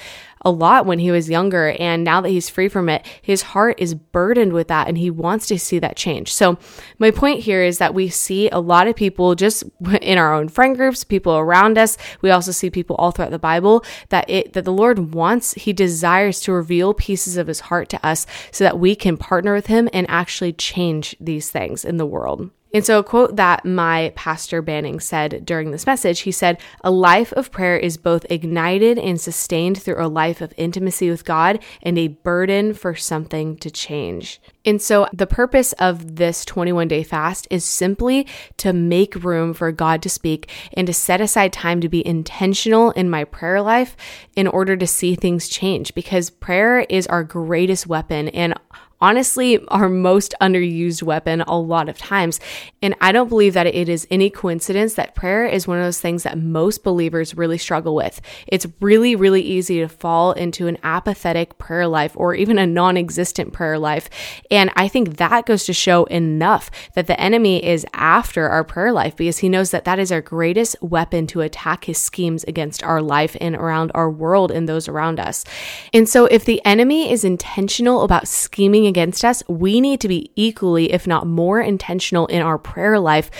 a 0.46 0.50
lot 0.50 0.86
when 0.86 1.00
he 1.00 1.10
was 1.10 1.28
younger. 1.28 1.72
And 1.72 2.04
now 2.04 2.20
that 2.20 2.28
he's 2.28 2.48
free 2.48 2.68
from 2.68 2.88
it, 2.88 3.04
his 3.20 3.42
heart 3.42 3.74
is 3.78 3.94
burdened 3.94 4.52
with 4.52 4.68
that 4.68 4.86
and 4.86 4.96
he 4.96 5.10
wants 5.10 5.46
to 5.48 5.58
see 5.58 5.80
that 5.80 5.96
change. 5.96 6.32
So, 6.32 6.56
my 7.00 7.10
point 7.10 7.40
here 7.40 7.62
is 7.62 7.78
that 7.78 7.94
we 7.94 8.08
see 8.08 8.48
a 8.50 8.60
lot 8.60 8.86
of 8.86 8.94
people 8.94 9.34
just 9.34 9.64
in 10.00 10.16
our 10.16 10.32
own 10.32 10.48
friend 10.48 10.76
groups, 10.76 11.02
people 11.02 11.36
around 11.36 11.76
us. 11.76 11.98
We 12.22 12.30
also 12.30 12.52
see 12.52 12.70
people 12.70 12.94
all 12.96 13.10
throughout 13.10 13.32
the 13.32 13.38
Bible 13.40 13.84
that 14.10 14.30
it, 14.30 14.52
that 14.52 14.64
the 14.64 14.72
Lord 14.72 15.12
wants, 15.14 15.54
he 15.54 15.72
desires 15.72 16.40
to 16.42 16.52
reveal 16.52 16.94
pieces 16.94 17.36
of 17.36 17.48
his 17.48 17.60
heart 17.60 17.88
to 17.88 18.06
us 18.06 18.24
so 18.52 18.62
that 18.62 18.78
we 18.78 18.94
can 18.94 19.16
partner 19.16 19.52
with 19.52 19.66
him 19.66 19.88
and 19.92 20.08
actually 20.08 20.52
change 20.52 21.16
these 21.18 21.50
things 21.50 21.84
in 21.84 21.96
the 21.96 22.06
world. 22.06 22.50
And 22.76 22.84
so, 22.84 22.98
a 22.98 23.02
quote 23.02 23.36
that 23.36 23.64
my 23.64 24.12
pastor 24.16 24.60
Banning 24.60 25.00
said 25.00 25.46
during 25.46 25.70
this 25.70 25.86
message 25.86 26.20
he 26.20 26.30
said, 26.30 26.60
A 26.84 26.90
life 26.90 27.32
of 27.32 27.50
prayer 27.50 27.78
is 27.78 27.96
both 27.96 28.26
ignited 28.28 28.98
and 28.98 29.18
sustained 29.18 29.82
through 29.82 29.96
a 29.98 30.08
life 30.08 30.42
of 30.42 30.52
intimacy 30.58 31.08
with 31.08 31.24
God 31.24 31.58
and 31.82 31.96
a 31.96 32.08
burden 32.08 32.74
for 32.74 32.94
something 32.94 33.56
to 33.60 33.70
change. 33.70 34.42
And 34.66 34.82
so, 34.82 35.08
the 35.14 35.26
purpose 35.26 35.72
of 35.78 36.16
this 36.16 36.44
21 36.44 36.88
day 36.88 37.02
fast 37.02 37.48
is 37.50 37.64
simply 37.64 38.26
to 38.58 38.74
make 38.74 39.24
room 39.24 39.54
for 39.54 39.72
God 39.72 40.02
to 40.02 40.10
speak 40.10 40.50
and 40.74 40.86
to 40.86 40.92
set 40.92 41.22
aside 41.22 41.54
time 41.54 41.80
to 41.80 41.88
be 41.88 42.06
intentional 42.06 42.90
in 42.90 43.08
my 43.08 43.24
prayer 43.24 43.62
life 43.62 43.96
in 44.34 44.46
order 44.46 44.76
to 44.76 44.86
see 44.86 45.14
things 45.14 45.48
change 45.48 45.94
because 45.94 46.28
prayer 46.28 46.80
is 46.80 47.06
our 47.06 47.24
greatest 47.24 47.86
weapon. 47.86 48.28
And 48.28 48.52
honestly 49.00 49.64
our 49.68 49.88
most 49.88 50.34
underused 50.40 51.02
weapon 51.02 51.42
a 51.42 51.58
lot 51.58 51.88
of 51.88 51.98
times. 51.98 52.40
And 52.82 52.94
I 53.00 53.12
don't 53.12 53.28
believe 53.28 53.54
that 53.54 53.66
it 53.66 53.88
is 53.88 54.06
any 54.10 54.30
coincidence 54.30 54.94
that 54.94 55.14
prayer 55.14 55.46
is 55.46 55.66
one 55.66 55.78
of 55.78 55.84
those 55.84 56.00
things 56.00 56.22
that 56.22 56.38
most 56.38 56.82
believers 56.82 57.36
really 57.36 57.58
struggle 57.58 57.94
with. 57.94 58.20
It's 58.46 58.66
really, 58.80 59.16
really 59.16 59.42
easy 59.42 59.80
to 59.80 59.88
fall 59.88 60.32
into 60.32 60.66
an 60.66 60.78
apathetic 60.82 61.58
prayer 61.58 61.86
life 61.86 62.12
or 62.16 62.34
even 62.34 62.58
a 62.58 62.66
non 62.66 62.96
existent 62.96 63.52
prayer 63.52 63.78
life. 63.78 64.08
And 64.50 64.70
I 64.76 64.88
think 64.88 65.16
that 65.16 65.46
goes 65.46 65.64
to 65.64 65.72
show 65.72 66.04
enough 66.04 66.70
that 66.94 67.06
the 67.06 67.20
enemy 67.20 67.64
is 67.64 67.86
after 67.92 68.48
our 68.48 68.64
prayer 68.64 68.92
life 68.92 69.16
because 69.16 69.38
he 69.38 69.48
knows 69.48 69.70
that 69.70 69.84
that 69.84 69.98
is 69.98 70.12
our 70.12 70.20
greatest 70.20 70.76
weapon 70.80 71.26
to 71.28 71.40
attack 71.40 71.84
his 71.84 71.98
schemes 71.98 72.44
against 72.44 72.82
our 72.82 73.02
life 73.02 73.36
and 73.40 73.56
around 73.56 73.90
our 73.94 74.10
world 74.10 74.50
and 74.50 74.68
those 74.68 74.88
around 74.88 75.20
us. 75.20 75.44
And 75.92 76.08
so 76.08 76.26
if 76.26 76.44
the 76.44 76.64
enemy 76.64 77.10
is 77.10 77.24
intentional 77.24 78.02
about 78.02 78.28
scheming 78.28 78.85
against 78.86 79.24
us, 79.24 79.42
we 79.48 79.80
need 79.80 80.00
to 80.00 80.08
be 80.08 80.30
equally, 80.36 80.92
if 80.92 81.06
not 81.06 81.26
more, 81.26 81.60
intentional 81.60 82.26
in 82.26 82.42
our 82.42 82.58
prayer 82.58 82.98
life 82.98 83.30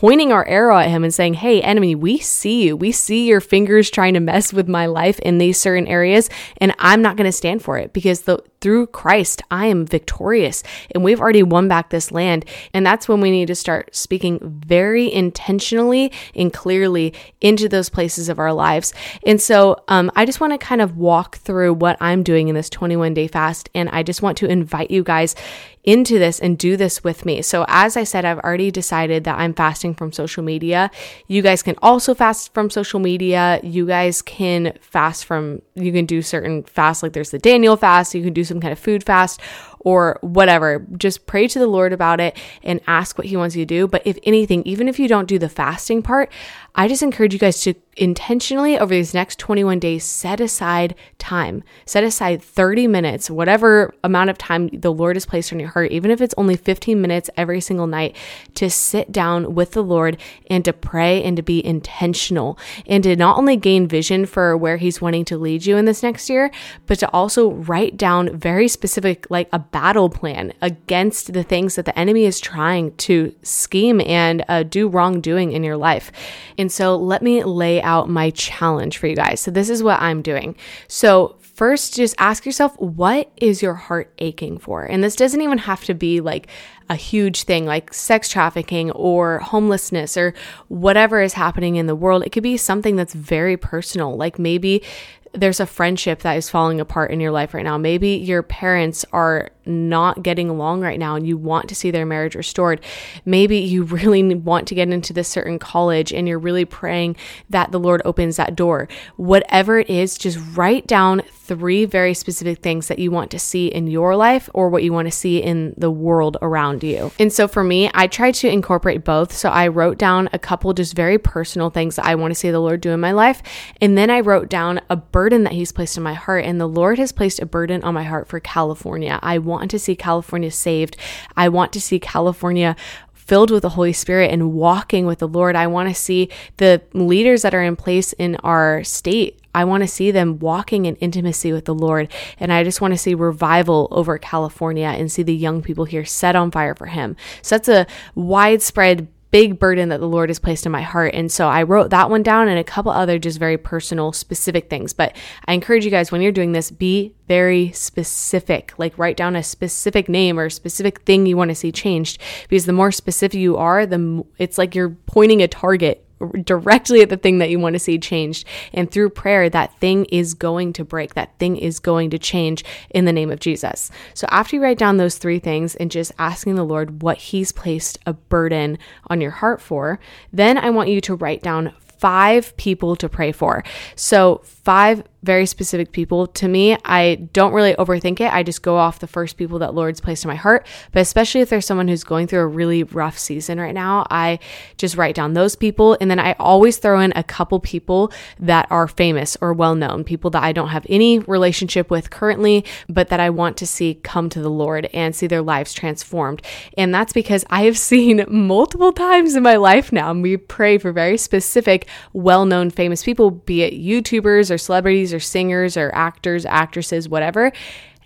pointing 0.00 0.32
our 0.32 0.48
arrow 0.48 0.78
at 0.78 0.88
him 0.88 1.04
and 1.04 1.12
saying, 1.12 1.34
Hey, 1.34 1.60
enemy, 1.60 1.94
we 1.94 2.16
see 2.16 2.62
you. 2.62 2.74
We 2.74 2.90
see 2.90 3.28
your 3.28 3.42
fingers 3.42 3.90
trying 3.90 4.14
to 4.14 4.20
mess 4.20 4.50
with 4.50 4.66
my 4.66 4.86
life 4.86 5.18
in 5.18 5.36
these 5.36 5.60
certain 5.60 5.86
areas, 5.86 6.30
and 6.56 6.74
I'm 6.78 7.02
not 7.02 7.16
going 7.18 7.26
to 7.26 7.32
stand 7.32 7.62
for 7.62 7.76
it 7.76 7.92
because 7.92 8.22
the, 8.22 8.42
through 8.62 8.86
Christ, 8.88 9.42
I 9.50 9.66
am 9.66 9.86
victorious 9.86 10.62
and 10.90 11.02
we've 11.04 11.20
already 11.20 11.42
won 11.42 11.68
back 11.68 11.90
this 11.90 12.10
land. 12.10 12.44
And 12.72 12.84
that's 12.84 13.08
when 13.08 13.20
we 13.20 13.30
need 13.30 13.46
to 13.48 13.54
start 13.54 13.94
speaking 13.94 14.38
very 14.42 15.12
intentionally 15.12 16.12
and 16.34 16.52
clearly 16.52 17.14
into 17.40 17.68
those 17.68 17.88
places 17.88 18.28
of 18.28 18.38
our 18.38 18.52
lives. 18.52 18.92
And 19.26 19.40
so 19.40 19.82
um, 19.88 20.10
I 20.16 20.24
just 20.24 20.40
want 20.40 20.52
to 20.52 20.58
kind 20.58 20.80
of 20.80 20.96
walk 20.96 21.36
through 21.38 21.74
what 21.74 21.96
I'm 22.00 22.22
doing 22.22 22.48
in 22.48 22.54
this 22.54 22.70
21 22.70 23.14
day 23.14 23.28
fast. 23.28 23.70
And 23.74 23.88
I 23.90 24.02
just 24.02 24.22
want 24.22 24.38
to 24.38 24.46
invite 24.46 24.90
you 24.90 25.02
guys 25.02 25.34
into 25.84 26.18
this 26.18 26.38
and 26.38 26.58
do 26.58 26.76
this 26.76 27.02
with 27.02 27.24
me. 27.24 27.40
So, 27.42 27.64
as 27.68 27.96
I 27.96 28.04
said, 28.04 28.24
I've 28.24 28.38
already 28.38 28.70
decided 28.70 29.24
that 29.24 29.38
I'm 29.38 29.54
fasting 29.54 29.94
from 29.94 30.12
social 30.12 30.42
media. 30.42 30.90
You 31.26 31.42
guys 31.42 31.62
can 31.62 31.76
also 31.80 32.14
fast 32.14 32.52
from 32.52 32.68
social 32.68 33.00
media. 33.00 33.60
You 33.62 33.86
guys 33.86 34.20
can 34.20 34.76
fast 34.80 35.24
from, 35.24 35.62
you 35.74 35.92
can 35.92 36.04
do 36.04 36.20
certain 36.20 36.64
fasts, 36.64 37.02
like 37.02 37.14
there's 37.14 37.30
the 37.30 37.38
Daniel 37.38 37.76
fast. 37.76 38.14
You 38.14 38.22
can 38.22 38.34
do 38.34 38.44
some 38.44 38.60
kind 38.60 38.72
of 38.72 38.78
food 38.78 39.02
fast 39.04 39.40
or 39.80 40.18
whatever. 40.20 40.86
Just 40.98 41.26
pray 41.26 41.48
to 41.48 41.58
the 41.58 41.66
Lord 41.66 41.92
about 41.92 42.20
it 42.20 42.36
and 42.62 42.80
ask 42.86 43.16
what 43.16 43.26
He 43.26 43.36
wants 43.36 43.56
you 43.56 43.62
to 43.64 43.74
do. 43.74 43.88
But 43.88 44.02
if 44.04 44.18
anything, 44.24 44.62
even 44.64 44.88
if 44.88 44.98
you 44.98 45.08
don't 45.08 45.28
do 45.28 45.38
the 45.38 45.48
fasting 45.48 46.02
part, 46.02 46.30
I 46.74 46.88
just 46.88 47.02
encourage 47.02 47.32
you 47.32 47.38
guys 47.38 47.60
to 47.62 47.74
intentionally 47.96 48.78
over 48.78 48.94
these 48.94 49.12
next 49.12 49.38
21 49.38 49.78
days 49.78 50.04
set 50.04 50.40
aside 50.40 50.94
time. 51.18 51.62
Set 51.84 52.02
aside 52.02 52.42
30 52.42 52.86
minutes 52.86 53.30
whatever 53.30 53.94
amount 54.04 54.30
of 54.30 54.38
time 54.38 54.68
the 54.68 54.92
lord 54.92 55.16
has 55.16 55.26
placed 55.26 55.52
on 55.52 55.60
your 55.60 55.68
heart 55.68 55.90
even 55.90 56.10
if 56.10 56.20
it's 56.20 56.34
only 56.38 56.56
15 56.56 57.00
minutes 57.00 57.28
every 57.36 57.60
single 57.60 57.86
night 57.86 58.16
to 58.54 58.70
sit 58.70 59.12
down 59.12 59.54
with 59.54 59.72
the 59.72 59.82
lord 59.82 60.16
and 60.48 60.64
to 60.64 60.72
pray 60.72 61.22
and 61.22 61.36
to 61.36 61.42
be 61.42 61.64
intentional. 61.64 62.58
And 62.86 63.02
to 63.04 63.16
not 63.16 63.36
only 63.36 63.56
gain 63.56 63.86
vision 63.86 64.24
for 64.24 64.56
where 64.56 64.76
he's 64.76 65.00
wanting 65.00 65.24
to 65.26 65.36
lead 65.38 65.66
you 65.66 65.76
in 65.76 65.84
this 65.84 66.02
next 66.02 66.30
year 66.30 66.50
but 66.86 66.98
to 67.00 67.10
also 67.10 67.50
write 67.50 67.96
down 67.96 68.36
very 68.36 68.68
specific 68.68 69.26
like 69.30 69.48
a 69.52 69.58
battle 69.58 70.08
plan 70.08 70.52
against 70.62 71.32
the 71.32 71.42
things 71.42 71.74
that 71.74 71.84
the 71.84 71.98
enemy 71.98 72.24
is 72.24 72.40
trying 72.40 72.94
to 72.96 73.34
scheme 73.42 74.00
and 74.00 74.44
uh, 74.48 74.62
do 74.62 74.88
wrongdoing 74.88 75.52
in 75.52 75.62
your 75.64 75.76
life 75.76 76.12
and 76.60 76.70
so 76.70 76.94
let 76.94 77.22
me 77.22 77.42
lay 77.42 77.80
out 77.80 78.10
my 78.10 78.28
challenge 78.30 78.98
for 78.98 79.06
you 79.06 79.16
guys. 79.16 79.40
So, 79.40 79.50
this 79.50 79.70
is 79.70 79.82
what 79.82 80.00
I'm 80.00 80.20
doing. 80.20 80.56
So, 80.88 81.36
first, 81.40 81.96
just 81.96 82.14
ask 82.18 82.44
yourself, 82.44 82.78
what 82.78 83.30
is 83.38 83.62
your 83.62 83.74
heart 83.74 84.12
aching 84.18 84.58
for? 84.58 84.84
And 84.84 85.02
this 85.02 85.16
doesn't 85.16 85.40
even 85.40 85.56
have 85.56 85.84
to 85.84 85.94
be 85.94 86.20
like 86.20 86.48
a 86.90 86.96
huge 86.96 87.44
thing 87.44 87.64
like 87.64 87.94
sex 87.94 88.28
trafficking 88.28 88.90
or 88.90 89.38
homelessness 89.38 90.18
or 90.18 90.34
whatever 90.68 91.22
is 91.22 91.32
happening 91.32 91.76
in 91.76 91.86
the 91.86 91.94
world. 91.94 92.24
It 92.26 92.30
could 92.30 92.42
be 92.42 92.58
something 92.58 92.96
that's 92.96 93.14
very 93.14 93.56
personal, 93.56 94.16
like 94.16 94.38
maybe 94.38 94.82
there's 95.32 95.60
a 95.60 95.66
friendship 95.66 96.20
that 96.20 96.36
is 96.36 96.50
falling 96.50 96.80
apart 96.80 97.10
in 97.10 97.20
your 97.20 97.30
life 97.30 97.54
right 97.54 97.64
now. 97.64 97.78
Maybe 97.78 98.10
your 98.10 98.42
parents 98.42 99.04
are 99.12 99.50
not 99.64 100.22
getting 100.22 100.48
along 100.50 100.80
right 100.80 100.98
now 100.98 101.14
and 101.14 101.26
you 101.26 101.36
want 101.36 101.68
to 101.68 101.74
see 101.74 101.90
their 101.90 102.04
marriage 102.04 102.34
restored. 102.34 102.80
Maybe 103.24 103.58
you 103.58 103.84
really 103.84 104.34
want 104.34 104.66
to 104.68 104.74
get 104.74 104.88
into 104.88 105.12
this 105.12 105.28
certain 105.28 105.58
college 105.58 106.12
and 106.12 106.26
you're 106.26 106.38
really 106.38 106.64
praying 106.64 107.16
that 107.48 107.70
the 107.70 107.78
Lord 107.78 108.02
opens 108.04 108.36
that 108.36 108.56
door. 108.56 108.88
Whatever 109.16 109.78
it 109.78 109.88
is, 109.88 110.18
just 110.18 110.38
write 110.56 110.86
down 110.86 111.22
three 111.50 111.84
very 111.84 112.14
specific 112.14 112.60
things 112.60 112.86
that 112.86 113.00
you 113.00 113.10
want 113.10 113.28
to 113.32 113.38
see 113.40 113.66
in 113.66 113.88
your 113.88 114.14
life 114.14 114.48
or 114.54 114.68
what 114.68 114.84
you 114.84 114.92
want 114.92 115.08
to 115.08 115.10
see 115.10 115.38
in 115.38 115.74
the 115.76 115.90
world 115.90 116.36
around 116.40 116.84
you. 116.84 117.10
And 117.18 117.32
so 117.32 117.48
for 117.48 117.64
me, 117.64 117.90
I 117.92 118.06
tried 118.06 118.34
to 118.34 118.48
incorporate 118.48 119.02
both. 119.02 119.32
So 119.32 119.48
I 119.48 119.66
wrote 119.66 119.98
down 119.98 120.28
a 120.32 120.38
couple 120.38 120.72
just 120.74 120.94
very 120.94 121.18
personal 121.18 121.68
things 121.68 121.96
that 121.96 122.06
I 122.06 122.14
want 122.14 122.30
to 122.30 122.36
see 122.36 122.52
the 122.52 122.60
Lord 122.60 122.80
do 122.80 122.92
in 122.92 123.00
my 123.00 123.10
life. 123.10 123.42
And 123.80 123.98
then 123.98 124.10
I 124.10 124.20
wrote 124.20 124.48
down 124.48 124.80
a 124.88 124.94
burden 124.94 125.42
that 125.42 125.54
He's 125.54 125.72
placed 125.72 125.96
in 125.96 126.04
my 126.04 126.14
heart. 126.14 126.44
And 126.44 126.60
the 126.60 126.68
Lord 126.68 127.00
has 127.00 127.10
placed 127.10 127.40
a 127.40 127.46
burden 127.46 127.82
on 127.82 127.94
my 127.94 128.04
heart 128.04 128.28
for 128.28 128.38
California. 128.38 129.18
I 129.24 129.38
want 129.38 129.72
to 129.72 129.78
see 129.80 129.96
California 129.96 130.52
saved. 130.52 130.96
I 131.36 131.48
want 131.48 131.72
to 131.72 131.80
see 131.80 131.98
California 131.98 132.76
filled 133.12 133.50
with 133.50 133.62
the 133.62 133.70
Holy 133.70 133.92
Spirit 133.92 134.30
and 134.30 134.52
walking 134.52 135.06
with 135.06 135.20
the 135.20 135.28
Lord. 135.28 135.56
I 135.56 135.66
want 135.66 135.88
to 135.88 135.94
see 135.94 136.28
the 136.58 136.80
leaders 136.92 137.42
that 137.42 137.54
are 137.54 137.62
in 137.62 137.76
place 137.76 138.12
in 138.12 138.36
our 138.36 138.84
state. 138.84 139.39
I 139.54 139.64
want 139.64 139.82
to 139.82 139.88
see 139.88 140.10
them 140.10 140.38
walking 140.38 140.86
in 140.86 140.96
intimacy 140.96 141.52
with 141.52 141.64
the 141.64 141.74
Lord. 141.74 142.12
And 142.38 142.52
I 142.52 142.64
just 142.64 142.80
want 142.80 142.94
to 142.94 142.98
see 142.98 143.14
revival 143.14 143.88
over 143.90 144.18
California 144.18 144.86
and 144.86 145.10
see 145.10 145.22
the 145.22 145.34
young 145.34 145.62
people 145.62 145.84
here 145.84 146.04
set 146.04 146.36
on 146.36 146.50
fire 146.50 146.74
for 146.74 146.86
Him. 146.86 147.16
So 147.42 147.56
that's 147.56 147.68
a 147.68 147.86
widespread 148.14 149.08
big 149.30 149.58
burden 149.58 149.90
that 149.90 150.00
the 150.00 150.08
Lord 150.08 150.28
has 150.28 150.38
placed 150.38 150.66
in 150.66 150.72
my 150.72 150.82
heart. 150.82 151.14
And 151.14 151.30
so 151.30 151.48
I 151.48 151.62
wrote 151.62 151.90
that 151.90 152.10
one 152.10 152.22
down 152.22 152.48
and 152.48 152.58
a 152.58 152.64
couple 152.64 152.90
other 152.90 153.18
just 153.18 153.38
very 153.38 153.56
personal, 153.56 154.12
specific 154.12 154.68
things. 154.68 154.92
But 154.92 155.16
I 155.46 155.52
encourage 155.52 155.84
you 155.84 155.90
guys 155.90 156.10
when 156.10 156.20
you're 156.20 156.32
doing 156.32 156.52
this, 156.52 156.70
be 156.70 157.14
very 157.28 157.70
specific. 157.72 158.74
Like 158.78 158.98
write 158.98 159.16
down 159.16 159.36
a 159.36 159.42
specific 159.42 160.08
name 160.08 160.38
or 160.38 160.50
specific 160.50 161.02
thing 161.02 161.26
you 161.26 161.36
want 161.36 161.50
to 161.50 161.54
see 161.54 161.72
changed. 161.72 162.20
Because 162.48 162.66
the 162.66 162.72
more 162.72 162.92
specific 162.92 163.38
you 163.38 163.56
are, 163.56 163.86
the 163.86 164.24
it's 164.38 164.58
like 164.58 164.74
you're 164.74 164.90
pointing 164.90 165.42
a 165.42 165.48
target 165.48 166.04
directly 166.44 167.02
at 167.02 167.08
the 167.08 167.16
thing 167.16 167.38
that 167.38 167.50
you 167.50 167.58
want 167.58 167.74
to 167.74 167.78
see 167.78 167.98
changed. 167.98 168.46
And 168.72 168.90
through 168.90 169.10
prayer, 169.10 169.48
that 169.50 169.78
thing 169.78 170.04
is 170.06 170.34
going 170.34 170.72
to 170.74 170.84
break, 170.84 171.14
that 171.14 171.38
thing 171.38 171.56
is 171.56 171.78
going 171.78 172.10
to 172.10 172.18
change 172.18 172.64
in 172.90 173.04
the 173.04 173.12
name 173.12 173.30
of 173.30 173.40
Jesus. 173.40 173.90
So 174.14 174.26
after 174.30 174.56
you 174.56 174.62
write 174.62 174.78
down 174.78 174.96
those 174.96 175.18
three 175.18 175.38
things 175.38 175.74
and 175.76 175.90
just 175.90 176.12
asking 176.18 176.54
the 176.54 176.64
Lord 176.64 177.02
what 177.02 177.18
He's 177.18 177.52
placed 177.52 177.98
a 178.06 178.12
burden 178.12 178.78
on 179.08 179.20
your 179.20 179.30
heart 179.30 179.60
for, 179.60 179.98
then 180.32 180.58
I 180.58 180.70
want 180.70 180.88
you 180.88 181.00
to 181.02 181.14
write 181.14 181.42
down 181.42 181.72
five 182.00 182.56
people 182.56 182.96
to 182.96 183.08
pray 183.08 183.30
for. 183.30 183.62
So, 183.94 184.40
five 184.44 185.04
very 185.22 185.46
specific 185.46 185.92
people. 185.92 186.26
To 186.26 186.48
me, 186.48 186.76
I 186.84 187.28
don't 187.32 187.52
really 187.52 187.74
overthink 187.74 188.20
it. 188.20 188.32
I 188.32 188.42
just 188.42 188.62
go 188.62 188.76
off 188.76 189.00
the 189.00 189.06
first 189.06 189.36
people 189.36 189.58
that 189.58 189.74
Lord's 189.74 190.00
placed 190.00 190.24
in 190.24 190.28
my 190.28 190.34
heart. 190.34 190.66
But 190.92 191.00
especially 191.00 191.40
if 191.40 191.50
there's 191.50 191.66
someone 191.66 191.88
who's 191.88 192.04
going 192.04 192.26
through 192.26 192.40
a 192.40 192.46
really 192.46 192.84
rough 192.84 193.18
season 193.18 193.60
right 193.60 193.74
now, 193.74 194.06
I 194.10 194.38
just 194.76 194.96
write 194.96 195.14
down 195.14 195.34
those 195.34 195.56
people. 195.56 195.96
And 196.00 196.10
then 196.10 196.18
I 196.18 196.34
always 196.38 196.78
throw 196.78 197.00
in 197.00 197.12
a 197.16 197.22
couple 197.22 197.60
people 197.60 198.12
that 198.38 198.66
are 198.70 198.88
famous 198.88 199.36
or 199.40 199.52
well 199.52 199.74
known, 199.74 200.04
people 200.04 200.30
that 200.30 200.42
I 200.42 200.52
don't 200.52 200.68
have 200.68 200.86
any 200.88 201.18
relationship 201.18 201.90
with 201.90 202.10
currently, 202.10 202.64
but 202.88 203.08
that 203.08 203.20
I 203.20 203.30
want 203.30 203.56
to 203.58 203.66
see 203.66 203.94
come 203.94 204.28
to 204.30 204.40
the 204.40 204.50
Lord 204.50 204.88
and 204.94 205.14
see 205.14 205.26
their 205.26 205.42
lives 205.42 205.74
transformed. 205.74 206.42
And 206.78 206.94
that's 206.94 207.12
because 207.12 207.44
I 207.50 207.62
have 207.64 207.78
seen 207.90 208.24
multiple 208.28 208.92
times 208.92 209.34
in 209.34 209.42
my 209.42 209.56
life 209.56 209.92
now, 209.92 210.12
we 210.12 210.36
pray 210.36 210.78
for 210.78 210.92
very 210.92 211.16
specific, 211.16 211.86
well 212.12 212.44
known, 212.46 212.70
famous 212.70 213.02
people, 213.02 213.30
be 213.30 213.62
it 213.62 213.74
YouTubers 213.74 214.52
or 214.52 214.58
celebrities 214.58 215.09
or 215.12 215.20
singers 215.20 215.76
or 215.76 215.90
actors, 215.94 216.44
actresses, 216.46 217.08
whatever. 217.08 217.52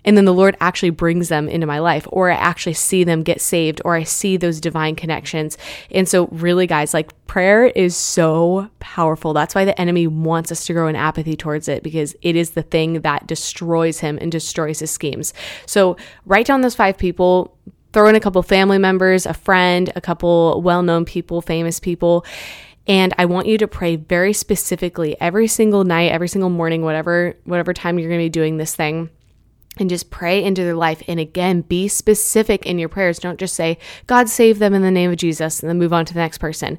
And 0.05 0.15
then 0.15 0.25
the 0.25 0.33
Lord 0.33 0.55
actually 0.61 0.91
brings 0.91 1.29
them 1.29 1.49
into 1.49 1.65
my 1.67 1.79
life, 1.79 2.07
or 2.11 2.29
I 2.29 2.35
actually 2.35 2.73
see 2.73 3.03
them 3.03 3.23
get 3.23 3.41
saved, 3.41 3.81
or 3.83 3.95
I 3.95 4.03
see 4.03 4.37
those 4.37 4.61
divine 4.61 4.95
connections. 4.95 5.57
And 5.91 6.07
so, 6.07 6.27
really, 6.27 6.67
guys, 6.67 6.93
like 6.93 7.11
prayer 7.25 7.65
is 7.65 7.95
so 7.95 8.69
powerful. 8.79 9.33
That's 9.33 9.55
why 9.55 9.65
the 9.65 9.79
enemy 9.81 10.05
wants 10.05 10.51
us 10.51 10.63
to 10.67 10.73
grow 10.73 10.87
in 10.87 10.95
apathy 10.95 11.35
towards 11.35 11.67
it 11.67 11.81
because 11.81 12.15
it 12.21 12.35
is 12.35 12.51
the 12.51 12.61
thing 12.61 13.01
that 13.01 13.25
destroys 13.25 13.99
him 13.99 14.19
and 14.21 14.31
destroys 14.31 14.79
his 14.79 14.91
schemes. 14.91 15.33
So, 15.65 15.97
write 16.25 16.45
down 16.45 16.61
those 16.61 16.75
five 16.75 16.97
people, 16.97 17.57
throw 17.91 18.07
in 18.07 18.15
a 18.15 18.19
couple 18.19 18.43
family 18.43 18.77
members, 18.77 19.25
a 19.25 19.33
friend, 19.33 19.91
a 19.95 20.01
couple 20.01 20.61
well 20.61 20.83
known 20.83 21.03
people, 21.05 21.41
famous 21.41 21.79
people, 21.79 22.25
and 22.87 23.13
I 23.17 23.25
want 23.25 23.47
you 23.47 23.57
to 23.57 23.67
pray 23.67 23.95
very 23.95 24.33
specifically 24.33 25.15
every 25.19 25.47
single 25.47 25.83
night, 25.83 26.11
every 26.11 26.27
single 26.27 26.49
morning, 26.49 26.83
whatever 26.83 27.35
whatever 27.45 27.73
time 27.73 27.97
you're 27.99 28.09
going 28.09 28.21
to 28.21 28.25
be 28.25 28.29
doing 28.29 28.57
this 28.57 28.75
thing. 28.75 29.09
And 29.77 29.89
just 29.89 30.09
pray 30.09 30.41
into 30.41 30.63
their 30.63 30.73
life. 30.73 31.03
And 31.05 31.19
again, 31.19 31.59
be 31.59 31.89
specific 31.89 32.65
in 32.65 32.79
your 32.79 32.87
prayers. 32.87 33.19
Don't 33.19 33.37
just 33.37 33.55
say, 33.55 33.77
God 34.07 34.29
save 34.29 34.59
them 34.59 34.73
in 34.73 34.83
the 34.83 34.89
name 34.89 35.11
of 35.11 35.17
Jesus, 35.17 35.59
and 35.59 35.69
then 35.69 35.77
move 35.77 35.91
on 35.91 36.05
to 36.05 36.13
the 36.13 36.21
next 36.21 36.37
person. 36.37 36.77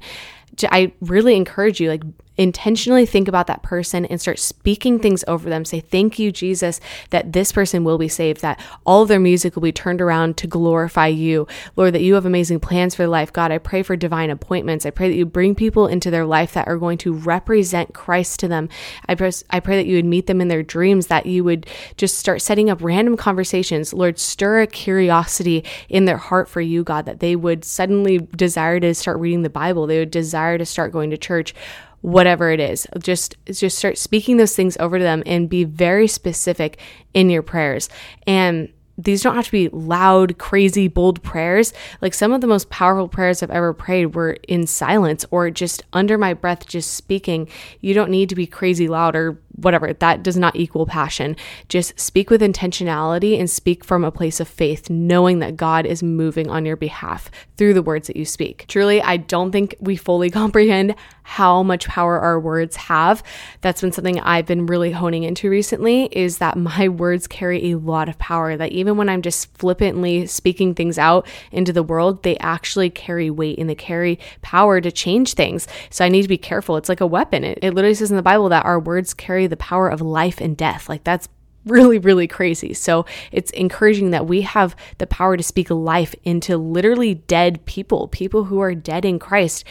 I 0.63 0.91
really 1.01 1.35
encourage 1.35 1.79
you, 1.79 1.89
like, 1.89 2.01
intentionally 2.37 3.05
think 3.05 3.27
about 3.27 3.47
that 3.47 3.63
person 3.63 4.05
and 4.05 4.21
start 4.21 4.39
speaking 4.39 4.99
things 4.99 5.23
over 5.27 5.49
them. 5.49 5.65
Say, 5.65 5.79
Thank 5.79 6.19
you, 6.19 6.31
Jesus, 6.31 6.79
that 7.09 7.33
this 7.33 7.51
person 7.51 7.83
will 7.83 7.97
be 7.97 8.07
saved, 8.07 8.41
that 8.41 8.59
all 8.85 9.01
of 9.01 9.07
their 9.07 9.19
music 9.19 9.55
will 9.55 9.63
be 9.63 9.71
turned 9.71 10.01
around 10.01 10.37
to 10.37 10.47
glorify 10.47 11.07
you. 11.07 11.47
Lord, 11.75 11.93
that 11.93 12.01
you 12.01 12.13
have 12.13 12.25
amazing 12.25 12.59
plans 12.59 12.95
for 12.95 13.03
their 13.03 13.07
life. 13.07 13.33
God, 13.33 13.51
I 13.51 13.57
pray 13.57 13.83
for 13.83 13.95
divine 13.95 14.29
appointments. 14.29 14.85
I 14.85 14.91
pray 14.91 15.09
that 15.09 15.15
you 15.15 15.25
bring 15.25 15.55
people 15.55 15.87
into 15.87 16.11
their 16.11 16.25
life 16.25 16.53
that 16.53 16.67
are 16.67 16.77
going 16.77 16.97
to 16.99 17.13
represent 17.13 17.93
Christ 17.93 18.39
to 18.41 18.47
them. 18.47 18.69
I 19.07 19.15
pray, 19.15 19.31
I 19.49 19.59
pray 19.59 19.77
that 19.77 19.87
you 19.87 19.95
would 19.95 20.05
meet 20.05 20.27
them 20.27 20.41
in 20.41 20.47
their 20.47 20.63
dreams, 20.63 21.07
that 21.07 21.25
you 21.25 21.43
would 21.43 21.65
just 21.97 22.17
start 22.17 22.41
setting 22.41 22.69
up 22.69 22.81
random 22.81 23.17
conversations. 23.17 23.93
Lord, 23.93 24.19
stir 24.19 24.61
a 24.61 24.67
curiosity 24.67 25.63
in 25.89 26.05
their 26.05 26.17
heart 26.17 26.49
for 26.49 26.61
you, 26.61 26.83
God, 26.83 27.05
that 27.05 27.19
they 27.19 27.35
would 27.35 27.65
suddenly 27.65 28.19
desire 28.19 28.79
to 28.79 28.93
start 28.93 29.19
reading 29.19 29.41
the 29.41 29.49
Bible. 29.49 29.87
They 29.87 29.99
would 29.99 30.11
desire 30.11 30.57
to 30.57 30.65
start 30.65 30.91
going 30.91 31.09
to 31.09 31.17
church 31.17 31.53
whatever 32.01 32.51
it 32.51 32.59
is 32.59 32.87
just 32.99 33.35
just 33.51 33.77
start 33.77 33.97
speaking 33.97 34.37
those 34.37 34.55
things 34.55 34.77
over 34.79 34.97
to 34.97 35.03
them 35.03 35.23
and 35.25 35.49
be 35.49 35.63
very 35.63 36.07
specific 36.07 36.77
in 37.13 37.29
your 37.29 37.41
prayers 37.41 37.89
and 38.25 38.69
these 38.97 39.21
don't 39.21 39.35
have 39.35 39.45
to 39.45 39.51
be 39.51 39.69
loud, 39.69 40.39
crazy, 40.39 40.87
bold 40.87 41.21
prayers. 41.21 41.71
Like 42.01 42.13
some 42.13 42.33
of 42.33 42.41
the 42.41 42.47
most 42.47 42.69
powerful 42.69 43.07
prayers 43.07 43.43
I've 43.43 43.51
ever 43.51 43.71
prayed 43.73 44.15
were 44.15 44.37
in 44.47 44.65
silence 44.65 45.23
or 45.29 45.51
just 45.51 45.83
under 45.93 46.17
my 46.17 46.33
breath, 46.33 46.65
just 46.65 46.93
speaking. 46.93 47.47
You 47.79 47.93
don't 47.93 48.09
need 48.09 48.29
to 48.29 48.35
be 48.35 48.47
crazy 48.47 48.87
loud 48.87 49.15
or 49.15 49.39
whatever. 49.57 49.91
That 49.91 50.23
does 50.23 50.37
not 50.37 50.55
equal 50.55 50.85
passion. 50.85 51.35
Just 51.67 51.99
speak 51.99 52.29
with 52.29 52.41
intentionality 52.41 53.37
and 53.39 53.49
speak 53.49 53.83
from 53.83 54.03
a 54.03 54.11
place 54.11 54.39
of 54.39 54.47
faith, 54.47 54.89
knowing 54.89 55.39
that 55.39 55.57
God 55.57 55.85
is 55.85 56.01
moving 56.01 56.49
on 56.49 56.65
your 56.65 56.77
behalf 56.77 57.29
through 57.57 57.73
the 57.73 57.81
words 57.81 58.07
that 58.07 58.15
you 58.15 58.25
speak. 58.25 58.65
Truly, 58.67 59.01
I 59.01 59.17
don't 59.17 59.51
think 59.51 59.75
we 59.79 59.95
fully 59.95 60.29
comprehend 60.37 60.95
how 61.23 61.61
much 61.61 61.87
power 61.87 62.19
our 62.19 62.39
words 62.39 62.77
have. 62.77 63.21
That's 63.59 63.81
been 63.81 63.91
something 63.91 64.19
I've 64.21 64.45
been 64.45 64.65
really 64.65 64.91
honing 64.91 65.23
into 65.23 65.49
recently 65.49 66.05
is 66.05 66.37
that 66.37 66.57
my 66.57 66.87
words 66.87 67.27
carry 67.27 67.71
a 67.71 67.77
lot 67.77 68.07
of 68.07 68.17
power 68.17 68.55
that 68.55 68.71
even 68.71 68.95
when 68.95 69.09
I'm 69.09 69.21
just 69.21 69.53
flippantly 69.57 70.25
speaking 70.27 70.73
things 70.73 70.97
out 70.97 71.27
into 71.51 71.73
the 71.73 71.83
world, 71.83 72.23
they 72.23 72.37
actually 72.37 72.89
carry 72.89 73.29
weight 73.29 73.59
and 73.59 73.69
they 73.69 73.75
carry 73.75 74.19
power 74.41 74.79
to 74.79 74.91
change 74.91 75.33
things. 75.33 75.67
So 75.89 76.05
I 76.05 76.09
need 76.09 76.21
to 76.21 76.27
be 76.27 76.37
careful. 76.37 76.77
It's 76.77 76.89
like 76.89 77.01
a 77.01 77.07
weapon. 77.07 77.43
It, 77.43 77.59
it 77.61 77.73
literally 77.73 77.95
says 77.95 78.11
in 78.11 78.17
the 78.17 78.23
Bible 78.23 78.47
that 78.49 78.65
our 78.65 78.79
words 78.79 79.13
carry 79.13 79.46
the 79.47 79.57
power 79.57 79.89
of 79.89 80.01
life 80.01 80.41
and 80.41 80.55
death. 80.55 80.89
Like 80.89 81.03
that's 81.03 81.29
really, 81.67 81.99
really 81.99 82.27
crazy. 82.27 82.73
So 82.73 83.05
it's 83.31 83.51
encouraging 83.51 84.11
that 84.11 84.27
we 84.27 84.41
have 84.41 84.75
the 84.97 85.07
power 85.07 85.37
to 85.37 85.43
speak 85.43 85.69
life 85.69 86.15
into 86.23 86.57
literally 86.57 87.15
dead 87.15 87.65
people, 87.65 88.07
people 88.07 88.45
who 88.45 88.59
are 88.59 88.73
dead 88.73 89.05
in 89.05 89.19
Christ. 89.19 89.63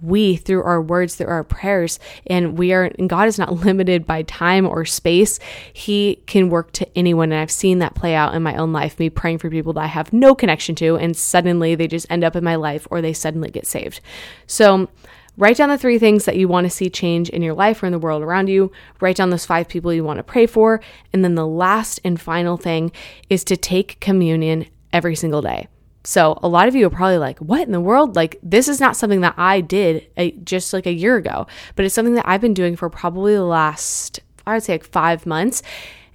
we, 0.00 0.36
through 0.36 0.62
our 0.62 0.80
words, 0.80 1.16
through 1.16 1.26
our 1.26 1.42
prayers, 1.42 1.98
and 2.28 2.56
we 2.56 2.72
are, 2.72 2.84
and 2.84 3.10
God 3.10 3.26
is 3.26 3.36
not 3.36 3.52
limited 3.64 4.06
by 4.06 4.22
time 4.22 4.64
or 4.64 4.84
space. 4.84 5.40
He 5.72 6.22
can 6.26 6.50
work 6.50 6.70
to 6.74 6.86
anyone. 6.96 7.32
And 7.32 7.40
I've 7.40 7.50
seen 7.50 7.80
that 7.80 7.96
play 7.96 8.14
out 8.14 8.32
in 8.34 8.42
my 8.44 8.54
own 8.56 8.72
life, 8.72 8.98
me 9.00 9.10
praying 9.10 9.38
for 9.38 9.50
people 9.50 9.72
that 9.72 9.80
I 9.80 9.86
have 9.88 10.12
no 10.12 10.36
connection 10.36 10.76
to, 10.76 10.96
and 10.96 11.16
suddenly 11.16 11.74
they 11.74 11.88
just 11.88 12.06
end 12.10 12.22
up 12.22 12.36
in 12.36 12.44
my 12.44 12.54
life 12.54 12.86
or 12.92 13.00
they 13.00 13.12
suddenly 13.12 13.50
get 13.50 13.66
saved. 13.66 14.00
So, 14.46 14.88
Write 15.38 15.56
down 15.56 15.68
the 15.68 15.78
three 15.78 16.00
things 16.00 16.24
that 16.24 16.36
you 16.36 16.48
want 16.48 16.64
to 16.64 16.70
see 16.70 16.90
change 16.90 17.30
in 17.30 17.42
your 17.42 17.54
life 17.54 17.80
or 17.80 17.86
in 17.86 17.92
the 17.92 17.98
world 17.98 18.22
around 18.24 18.48
you. 18.48 18.72
Write 19.00 19.14
down 19.14 19.30
those 19.30 19.46
five 19.46 19.68
people 19.68 19.92
you 19.92 20.02
want 20.02 20.16
to 20.18 20.24
pray 20.24 20.46
for. 20.46 20.80
And 21.12 21.24
then 21.24 21.36
the 21.36 21.46
last 21.46 22.00
and 22.02 22.20
final 22.20 22.56
thing 22.56 22.90
is 23.30 23.44
to 23.44 23.56
take 23.56 24.00
communion 24.00 24.66
every 24.92 25.14
single 25.14 25.40
day. 25.40 25.68
So, 26.02 26.40
a 26.42 26.48
lot 26.48 26.66
of 26.66 26.74
you 26.74 26.86
are 26.86 26.90
probably 26.90 27.18
like, 27.18 27.38
what 27.38 27.60
in 27.60 27.70
the 27.70 27.80
world? 27.80 28.16
Like, 28.16 28.38
this 28.42 28.66
is 28.66 28.80
not 28.80 28.96
something 28.96 29.20
that 29.20 29.34
I 29.36 29.60
did 29.60 30.08
a, 30.16 30.32
just 30.32 30.72
like 30.72 30.86
a 30.86 30.92
year 30.92 31.16
ago, 31.16 31.46
but 31.76 31.84
it's 31.84 31.94
something 31.94 32.14
that 32.14 32.26
I've 32.26 32.40
been 32.40 32.54
doing 32.54 32.74
for 32.74 32.90
probably 32.90 33.34
the 33.34 33.44
last, 33.44 34.18
I 34.44 34.54
would 34.54 34.62
say, 34.64 34.74
like 34.74 34.84
five 34.84 35.24
months. 35.24 35.62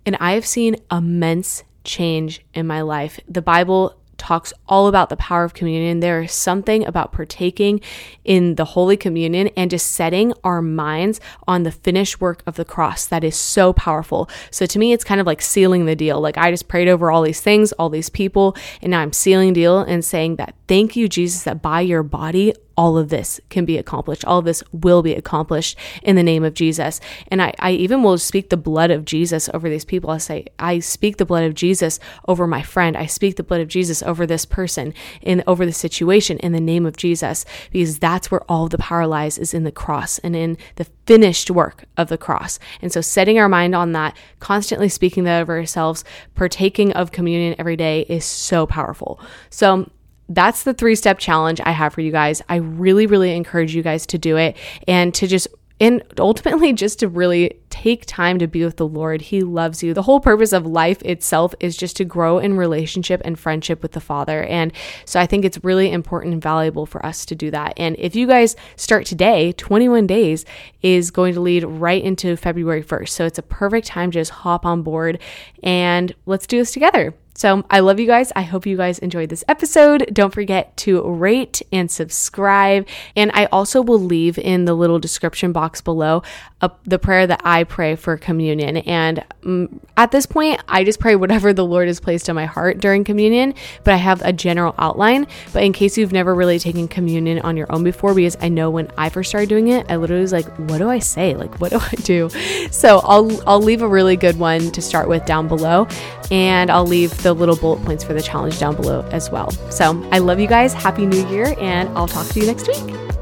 And 0.06 0.18
I 0.20 0.34
have 0.34 0.46
seen 0.46 0.78
immense 0.92 1.64
change 1.86 2.44
in 2.54 2.68
my 2.68 2.82
life. 2.82 3.20
The 3.28 3.42
Bible 3.42 3.96
talks 4.24 4.54
all 4.70 4.88
about 4.88 5.10
the 5.10 5.18
power 5.18 5.44
of 5.44 5.54
communion. 5.54 6.00
There 6.00 6.22
is 6.22 6.32
something 6.32 6.86
about 6.86 7.12
partaking 7.12 7.82
in 8.24 8.56
the 8.56 8.64
Holy 8.64 8.96
Communion 8.96 9.50
and 9.58 9.70
just 9.70 9.92
setting 9.92 10.34
our 10.46 10.62
minds 10.62 11.20
on 11.46 11.64
the 11.64 11.72
finished 11.72 12.22
work 12.22 12.42
of 12.48 12.56
the 12.56 12.64
cross 12.64 13.06
that 13.08 13.26
is 13.26 13.36
so 13.36 13.74
powerful. 13.74 14.30
So 14.50 14.66
to 14.66 14.80
me, 14.80 14.94
it's 14.94 15.04
kind 15.04 15.20
of 15.20 15.28
like 15.28 15.42
sealing 15.42 15.86
the 15.86 15.96
deal. 15.96 16.22
Like 16.22 16.38
I 16.38 16.52
just 16.52 16.70
prayed 16.70 16.88
over 16.88 17.12
all 17.12 17.22
these 17.22 17.42
things, 17.42 17.74
all 17.74 17.90
these 17.90 18.10
people, 18.10 18.56
and 18.82 18.92
now 18.92 19.02
I'm 19.02 19.12
sealing 19.12 19.52
deal 19.52 19.80
and 19.80 20.06
saying 20.06 20.38
that 20.38 20.56
thank 20.70 20.96
you, 20.96 21.10
Jesus, 21.10 21.44
that 21.44 21.62
by 21.62 21.82
your 21.82 22.02
body, 22.02 22.54
all 22.76 22.98
of 22.98 23.10
this 23.10 23.40
can 23.50 23.66
be 23.66 23.78
accomplished. 23.78 24.26
All 24.26 24.40
of 24.40 24.46
this 24.46 24.64
will 24.72 25.02
be 25.02 25.14
accomplished 25.14 25.78
in 26.02 26.16
the 26.16 26.24
name 26.24 26.44
of 26.44 26.54
Jesus. 26.54 27.00
And 27.28 27.42
I, 27.42 27.54
I 27.60 27.72
even 27.72 28.04
will 28.04 28.18
speak 28.18 28.50
the 28.50 28.58
blood 28.58 28.92
of 28.92 29.06
Jesus 29.06 29.50
over 29.54 29.70
these 29.70 29.86
people. 29.86 30.10
I 30.10 30.18
say, 30.18 30.48
I 30.60 30.80
speak 30.80 31.18
the 31.18 31.26
blood 31.26 31.44
of 31.44 31.54
Jesus 31.54 32.00
over 32.28 32.48
my 32.48 32.62
friend. 32.62 32.98
I 32.98 33.06
speak 33.06 33.36
the 33.36 33.44
blood 33.44 33.62
of 33.62 33.68
Jesus 33.68 34.02
over 34.04 34.26
this 34.26 34.46
person 34.46 34.94
and 35.22 35.44
over 35.46 35.66
the 35.66 35.74
situation 35.74 36.40
in 36.40 36.52
the 36.52 36.60
name 36.60 36.86
of 36.86 36.98
Jesus, 36.98 37.46
because 37.72 38.00
that's 38.00 38.32
where 38.32 38.44
all 38.50 38.68
the 38.68 38.78
power 38.78 39.06
lies 39.06 39.38
is 39.38 39.54
in 39.54 39.64
the 39.64 39.72
cross 39.72 40.20
and 40.20 40.36
in 40.36 40.58
the 40.76 40.88
finished 41.06 41.52
work 41.52 41.86
of 41.98 42.08
the 42.08 42.18
cross. 42.18 42.60
And 42.82 42.92
so 42.92 43.02
setting 43.02 43.38
our 43.38 43.50
mind 43.50 43.76
on 43.76 43.92
that, 43.92 44.18
constantly 44.40 44.90
speaking 44.90 45.26
that 45.26 45.42
over 45.42 45.58
ourselves, 45.58 46.04
partaking 46.36 46.94
of 46.94 47.12
communion 47.12 47.56
every 47.60 47.76
day 47.76 48.02
is 48.10 48.26
so 48.26 48.66
powerful. 48.66 49.20
So 49.50 49.90
that's 50.30 50.64
the 50.64 50.74
three 50.74 50.96
step 50.96 51.20
challenge 51.20 51.60
I 51.64 51.72
have 51.72 51.94
for 51.94 52.02
you 52.02 52.12
guys. 52.12 52.42
I 52.50 52.58
really, 52.58 53.06
really 53.06 53.36
encourage 53.36 53.76
you 53.76 53.84
guys 53.84 54.06
to 54.08 54.18
do 54.18 54.38
it 54.38 54.58
and 54.88 55.14
to 55.16 55.28
just 55.28 55.48
and 55.80 56.02
ultimately 56.20 56.72
just 56.72 57.00
to 57.00 57.08
really 57.08 57.60
take 57.70 58.06
time 58.06 58.40
to 58.40 58.48
be 58.48 58.64
with 58.64 58.78
the 58.78 58.88
Lord. 58.88 59.22
He 59.22 59.42
loves 59.42 59.84
you. 59.84 59.94
The 59.94 60.04
whole 60.04 60.20
purpose 60.20 60.54
of 60.54 60.66
life 60.66 61.02
itself 61.02 61.54
is 61.60 61.76
just 61.76 61.98
to 61.98 62.06
grow 62.06 62.40
in 62.40 62.56
relationship 62.56 63.22
and 63.26 63.38
friendship 63.38 63.82
with 63.82 63.92
the 63.92 64.00
Father. 64.00 64.44
And 64.44 64.72
so 65.06 65.20
I 65.20 65.26
think 65.26 65.44
it's 65.44 65.62
really 65.64 65.92
important 65.92 66.34
and 66.34 66.42
valuable 66.42 66.86
for 66.86 67.06
us 67.06 67.26
to 67.26 67.36
do 67.36 67.52
that. 67.52 67.74
And 67.76 67.96
if 68.00 68.16
you 68.16 68.28
guys 68.28 68.56
start 68.76 69.06
today, 69.06 69.52
21 69.54 70.08
days 70.08 70.46
is 70.82 71.12
going 71.12 71.34
to 71.34 71.42
lead 71.42 71.64
right 71.64 72.04
into 72.04 72.38
February 72.38 72.84
1st. 72.84 73.10
So 73.10 73.26
it's 73.26 73.40
a 73.40 73.44
perfect 73.44 73.88
time 73.88 74.12
to 74.12 74.20
just 74.20 74.32
hop 74.32 74.66
on 74.66 74.84
board 74.84 75.20
and 75.64 76.14
let's 76.26 76.48
do 76.48 76.60
this 76.60 76.72
together. 76.72 77.14
So 77.34 77.66
I 77.70 77.80
love 77.80 78.00
you 78.00 78.06
guys. 78.06 78.32
I 78.36 78.44
hope 78.44 78.66
you 78.66 78.78
guys 78.78 79.00
enjoyed 79.00 79.30
this 79.30 79.44
episode. 79.48 80.10
Don't 80.14 80.34
forget 80.34 80.76
to 80.78 81.02
rate 81.02 81.62
and 81.72 81.90
subscribe. 81.90 82.88
And 83.16 83.32
I 83.34 83.46
also 83.46 83.82
will 83.82 84.00
leave 84.00 84.38
in 84.38 84.66
the 84.66 84.74
little 84.74 85.00
description 85.00 85.52
box 85.52 85.82
below 85.82 86.22
uh, 86.62 86.70
the 86.86 87.00
prayer 87.00 87.26
that 87.28 87.42
I 87.44 87.64
pray 87.64 87.96
for 87.96 88.18
communion. 88.18 88.78
And 88.78 89.24
um, 89.44 89.82
at 89.98 90.12
this 90.12 90.26
point, 90.26 90.62
I 90.68 90.84
just 90.84 91.00
pray 91.00 91.16
whatever 91.16 91.54
the 91.54 91.66
Lord 91.66 91.88
has 91.88 92.00
placed 92.00 92.30
on 92.30 92.36
my 92.36 92.46
heart 92.46 92.80
during 92.80 93.04
communion, 93.04 93.56
but 93.84 93.94
I 93.94 93.98
have 93.98 94.22
a 94.22 94.32
general 94.32 94.76
outline. 94.78 95.28
But 95.52 95.64
in 95.64 95.74
case 95.74 95.98
you've 95.98 96.14
never 96.14 96.36
really 96.36 96.60
taken 96.60 96.88
communion 96.88 97.40
on 97.40 97.58
your 97.58 97.72
own 97.72 97.84
before, 97.84 98.14
because 98.14 98.38
I 98.42 98.50
know 98.50 98.70
when 98.70 98.90
I 98.98 99.10
first 99.10 99.30
started 99.30 99.50
doing 99.50 99.70
it, 99.70 99.88
I 99.90 99.96
literally 99.96 100.22
was 100.22 100.32
like, 100.32 100.48
what 100.70 100.78
do 100.78 100.90
I 100.90 101.00
say? 101.00 101.36
Like, 101.36 101.60
what 101.60 101.72
do 101.72 101.80
I 101.80 101.96
do? 102.04 102.30
So 102.72 103.00
I'll, 103.04 103.42
I'll 103.48 103.62
leave 103.62 103.82
a 103.82 103.88
really 103.88 104.16
good 104.16 104.38
one 104.38 104.72
to 104.72 104.82
start 104.82 105.08
with 105.08 105.26
down 105.26 105.48
below. 105.48 105.88
And 106.32 106.72
I'll 106.72 106.86
leave 106.86 107.12
the 107.24 107.34
little 107.34 107.56
bullet 107.56 107.84
points 107.84 108.04
for 108.04 108.14
the 108.14 108.22
challenge 108.22 108.60
down 108.60 108.76
below 108.76 109.02
as 109.12 109.32
well. 109.32 109.52
So 109.72 110.08
I 110.12 110.20
love 110.20 110.40
you 110.40 110.48
guys. 110.48 110.74
Happy 110.74 111.06
New 111.06 111.26
Year, 111.28 111.56
and 111.60 111.90
I'll 111.98 112.08
talk 112.08 112.28
to 112.28 112.40
you 112.40 112.46
next 112.46 112.68
week. 112.68 113.13